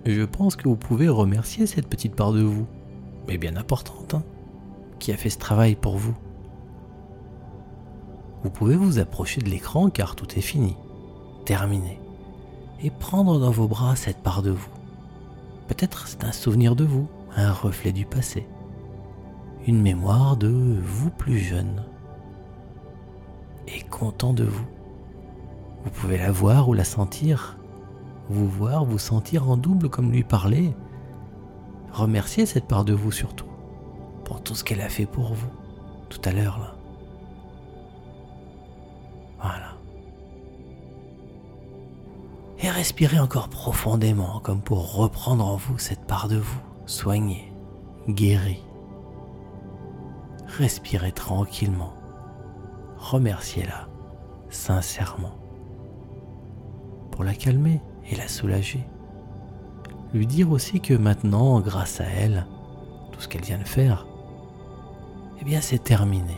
je 0.06 0.22
pense 0.24 0.56
que 0.56 0.68
vous 0.68 0.76
pouvez 0.76 1.08
remercier 1.08 1.66
cette 1.66 1.88
petite 1.88 2.16
part 2.16 2.34
de 2.34 2.42
vous, 2.42 2.68
mais 3.28 3.38
bien 3.38 3.56
importante, 3.56 4.16
hein, 4.16 4.24
qui 5.00 5.12
a 5.12 5.18
fait 5.18 5.30
ce 5.30 5.38
travail 5.38 5.76
pour 5.76 5.98
vous. 5.98 6.16
Vous 8.44 8.50
pouvez 8.50 8.76
vous 8.76 9.00
approcher 9.00 9.39
de 9.39 9.50
l'écran 9.50 9.89
car 9.89 10.16
tout 10.16 10.38
est 10.38 10.42
fini, 10.42 10.76
terminé, 11.46 12.00
et 12.82 12.89
prendre 12.89 13.39
dans 13.39 13.52
vos 13.52 13.68
bras 13.68 13.96
cette 13.96 14.22
part 14.22 14.42
de 14.42 14.52
vous. 14.52 14.70
Peut-être 15.70 16.08
c'est 16.08 16.26
un 16.26 16.34
souvenir 16.34 16.76
de 16.76 16.84
vous, 16.84 17.08
un 17.38 17.54
reflet 17.54 17.94
du 17.94 18.06
passé, 18.06 18.46
une 19.66 19.82
mémoire 19.82 20.36
de 20.36 20.50
vous 20.84 21.10
plus 21.10 21.38
jeune, 21.38 21.86
et 23.68 23.82
content 23.84 24.34
de 24.34 24.44
vous. 24.44 24.66
Vous 25.86 25.92
pouvez 25.92 26.18
la 26.18 26.32
voir 26.32 26.68
ou 26.68 26.74
la 26.74 26.84
sentir 26.84 27.58
vous 28.29 28.47
voir, 28.47 28.86
vous 28.86 28.99
sentir 28.99 29.49
en 29.49 29.57
double 29.57 29.89
comme 29.89 30.12
lui 30.12 30.23
parler. 30.23 30.75
Remerciez 31.91 32.45
cette 32.45 32.67
part 32.67 32.86
de 32.86 32.93
vous 32.93 33.12
surtout 33.12 33.45
pour 34.23 34.41
tout 34.41 34.55
ce 34.55 34.63
qu'elle 34.63 34.81
a 34.81 34.89
fait 34.89 35.05
pour 35.05 35.33
vous 35.33 35.51
tout 36.09 36.21
à 36.25 36.31
l'heure 36.31 36.59
là. 36.59 36.75
Voilà. 39.41 39.73
Et 42.59 42.69
respirez 42.69 43.19
encore 43.19 43.49
profondément 43.49 44.39
comme 44.39 44.62
pour 44.62 44.95
reprendre 44.95 45.45
en 45.45 45.57
vous 45.57 45.77
cette 45.77 46.05
part 46.05 46.29
de 46.29 46.38
vous, 46.38 46.62
soignée, 46.86 47.51
guérie. 48.07 48.63
Respirez 50.47 51.12
tranquillement. 51.12 51.93
Remerciez-la 52.97 53.89
sincèrement. 54.49 55.36
Pour 57.12 57.23
la 57.23 57.33
calmer, 57.33 57.81
et 58.10 58.16
la 58.16 58.28
soulager. 58.28 58.86
Lui 60.13 60.28
dire 60.28 60.52
aussi 60.52 60.80
que 60.80 60.94
maintenant, 60.94 61.60
grâce 61.60 62.02
à 62.02 62.06
elle, 62.06 62.46
tout 63.12 63.22
ce 63.22 63.28
qu'elle 63.28 63.44
vient 63.44 63.58
de 63.58 63.68
faire, 63.68 64.06
eh 65.42 65.46
bien 65.46 65.62
c'est 65.62 65.84
terminé. 65.84 66.38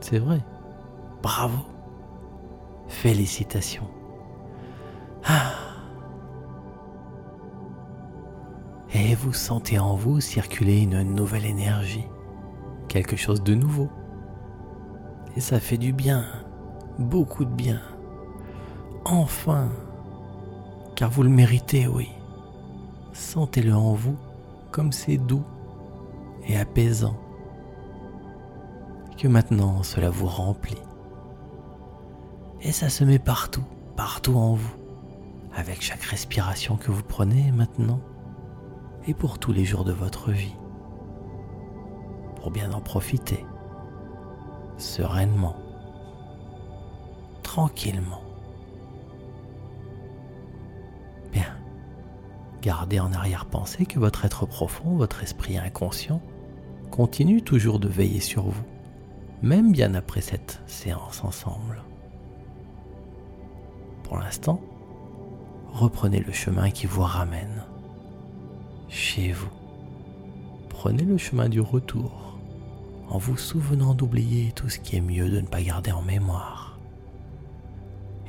C'est 0.00 0.18
vrai. 0.18 0.40
Bravo. 1.22 1.58
Félicitations. 2.88 3.88
Ah. 5.24 5.52
Et 8.94 9.14
vous 9.14 9.32
sentez 9.32 9.78
en 9.78 9.94
vous 9.94 10.20
circuler 10.20 10.80
une 10.80 11.02
nouvelle 11.02 11.44
énergie, 11.44 12.06
quelque 12.88 13.16
chose 13.16 13.42
de 13.42 13.54
nouveau. 13.54 13.90
Et 15.36 15.40
ça 15.40 15.60
fait 15.60 15.76
du 15.76 15.92
bien, 15.92 16.24
beaucoup 16.98 17.44
de 17.44 17.50
bien. 17.50 17.80
Enfin, 19.04 19.68
car 20.98 21.10
vous 21.10 21.22
le 21.22 21.28
méritez, 21.28 21.86
oui. 21.86 22.08
Sentez-le 23.12 23.72
en 23.72 23.92
vous 23.92 24.16
comme 24.72 24.90
c'est 24.90 25.16
doux 25.16 25.44
et 26.44 26.58
apaisant. 26.58 27.16
Que 29.16 29.28
maintenant 29.28 29.84
cela 29.84 30.10
vous 30.10 30.26
remplit. 30.26 30.82
Et 32.62 32.72
ça 32.72 32.88
se 32.88 33.04
met 33.04 33.20
partout, 33.20 33.62
partout 33.94 34.34
en 34.34 34.54
vous, 34.54 34.74
avec 35.54 35.82
chaque 35.82 36.02
respiration 36.02 36.76
que 36.76 36.90
vous 36.90 37.04
prenez 37.04 37.52
maintenant 37.52 38.00
et 39.06 39.14
pour 39.14 39.38
tous 39.38 39.52
les 39.52 39.64
jours 39.64 39.84
de 39.84 39.92
votre 39.92 40.32
vie. 40.32 40.56
Pour 42.40 42.50
bien 42.50 42.72
en 42.72 42.80
profiter, 42.80 43.46
sereinement, 44.78 45.54
tranquillement. 47.44 48.27
Gardez 52.68 53.00
en 53.00 53.14
arrière-pensée 53.14 53.86
que 53.86 53.98
votre 53.98 54.26
être 54.26 54.44
profond, 54.44 54.94
votre 54.94 55.22
esprit 55.22 55.56
inconscient, 55.56 56.20
continue 56.90 57.40
toujours 57.40 57.78
de 57.78 57.88
veiller 57.88 58.20
sur 58.20 58.42
vous, 58.42 58.62
même 59.40 59.72
bien 59.72 59.94
après 59.94 60.20
cette 60.20 60.60
séance 60.66 61.24
ensemble. 61.24 61.82
Pour 64.02 64.18
l'instant, 64.18 64.60
reprenez 65.72 66.20
le 66.20 66.30
chemin 66.30 66.68
qui 66.68 66.84
vous 66.84 67.00
ramène 67.00 67.64
chez 68.90 69.32
vous. 69.32 69.48
Prenez 70.68 71.04
le 71.04 71.16
chemin 71.16 71.48
du 71.48 71.62
retour 71.62 72.38
en 73.08 73.16
vous 73.16 73.38
souvenant 73.38 73.94
d'oublier 73.94 74.52
tout 74.52 74.68
ce 74.68 74.78
qui 74.78 74.96
est 74.96 75.00
mieux 75.00 75.30
de 75.30 75.40
ne 75.40 75.46
pas 75.46 75.62
garder 75.62 75.92
en 75.92 76.02
mémoire 76.02 76.78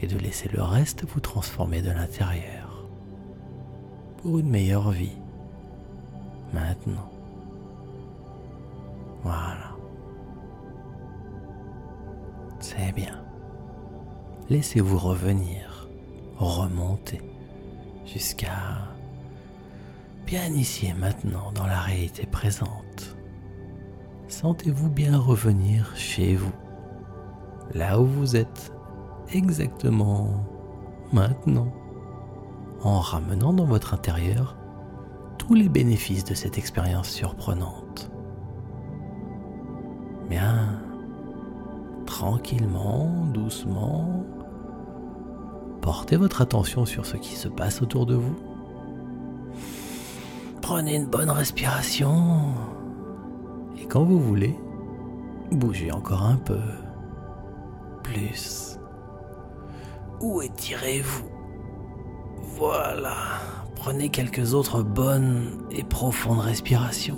et 0.02 0.08
de 0.08 0.18
laisser 0.18 0.48
le 0.48 0.64
reste 0.64 1.04
vous 1.04 1.20
transformer 1.20 1.82
de 1.82 1.92
l'intérieur 1.92 2.59
pour 4.22 4.40
une 4.40 4.50
meilleure 4.50 4.92
vie. 4.92 5.18
Maintenant. 6.54 7.10
Voilà. 9.24 9.76
C'est 12.60 12.92
bien. 12.94 13.24
Laissez-vous 14.50 14.98
revenir, 14.98 15.88
remonter 16.38 17.22
jusqu'à 18.06 18.90
bien 20.26 20.48
ici 20.48 20.88
et 20.88 20.94
maintenant 20.94 21.52
dans 21.54 21.68
la 21.68 21.80
réalité 21.80 22.26
présente. 22.26 23.16
Sentez-vous 24.28 24.90
bien 24.90 25.18
revenir 25.18 25.96
chez 25.96 26.36
vous, 26.36 26.54
là 27.74 28.00
où 28.00 28.06
vous 28.06 28.36
êtes 28.36 28.72
exactement 29.32 30.44
maintenant 31.14 31.72
en 32.84 33.00
ramenant 33.00 33.54
dans 33.54 33.66
votre 33.66 33.94
intérieur 33.94 34.56
tous 35.38 35.54
les 35.54 35.70
bénéfices 35.70 36.24
de 36.24 36.34
cette 36.34 36.58
expérience 36.58 37.10
surprenante. 37.10 38.12
Bien, 40.30 40.80
tranquillement, 42.06 43.26
doucement, 43.34 44.26
portez 45.82 46.18
votre 46.18 46.42
attention 46.42 46.86
sur 46.86 47.06
ce 47.06 47.18
qui 47.18 47.36
se 47.36 47.48
passe 47.48 47.82
autour 47.82 48.06
de 48.06 48.16
vous. 48.16 48.36
Prenez 50.62 50.96
une 50.96 51.08
bonne 51.08 51.32
respiration 51.32 52.54
et 53.82 53.86
quand 53.88 54.04
vous 54.04 54.20
voulez, 54.20 54.56
bougez 55.52 55.92
encore 55.92 56.24
un 56.24 56.36
peu. 56.36 56.60
Plus. 58.04 58.78
Ou 60.22 60.42
étirez-vous? 60.42 61.39
Voilà. 62.60 63.16
Prenez 63.76 64.10
quelques 64.10 64.54
autres 64.54 64.84
bonnes 64.84 65.64
et 65.72 65.84
profondes 65.84 66.42
respirations. 66.42 67.18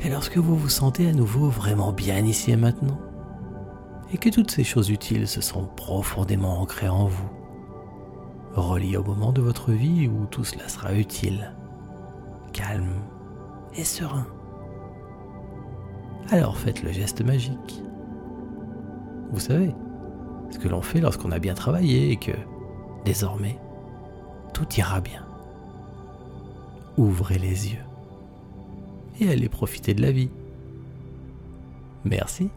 Et 0.00 0.08
lorsque 0.08 0.38
vous 0.38 0.56
vous 0.56 0.70
sentez 0.70 1.06
à 1.06 1.12
nouveau 1.12 1.50
vraiment 1.50 1.92
bien 1.92 2.24
ici 2.24 2.50
et 2.50 2.56
maintenant, 2.56 2.98
et 4.10 4.16
que 4.16 4.30
toutes 4.30 4.50
ces 4.50 4.64
choses 4.64 4.88
utiles 4.88 5.28
se 5.28 5.42
sont 5.42 5.66
profondément 5.66 6.62
ancrées 6.62 6.88
en 6.88 7.08
vous, 7.08 7.28
reliées 8.54 8.96
au 8.96 9.04
moment 9.04 9.32
de 9.32 9.42
votre 9.42 9.72
vie 9.72 10.08
où 10.08 10.24
tout 10.24 10.44
cela 10.44 10.66
sera 10.68 10.94
utile, 10.94 11.54
calme 12.54 13.02
et 13.74 13.84
serein. 13.84 14.26
Alors 16.30 16.56
faites 16.56 16.82
le 16.82 16.90
geste 16.90 17.22
magique. 17.22 17.82
Vous 19.30 19.40
savez, 19.40 19.74
ce 20.48 20.58
que 20.58 20.68
l'on 20.68 20.80
fait 20.80 21.00
lorsqu'on 21.00 21.32
a 21.32 21.38
bien 21.38 21.54
travaillé 21.54 22.12
et 22.12 22.16
que 22.16 22.32
Désormais, 23.08 23.56
tout 24.52 24.66
ira 24.76 25.00
bien. 25.00 25.24
Ouvrez 26.98 27.38
les 27.38 27.70
yeux 27.70 27.84
et 29.18 29.30
allez 29.30 29.48
profiter 29.48 29.94
de 29.94 30.02
la 30.02 30.12
vie. 30.12 30.28
Merci. 32.04 32.50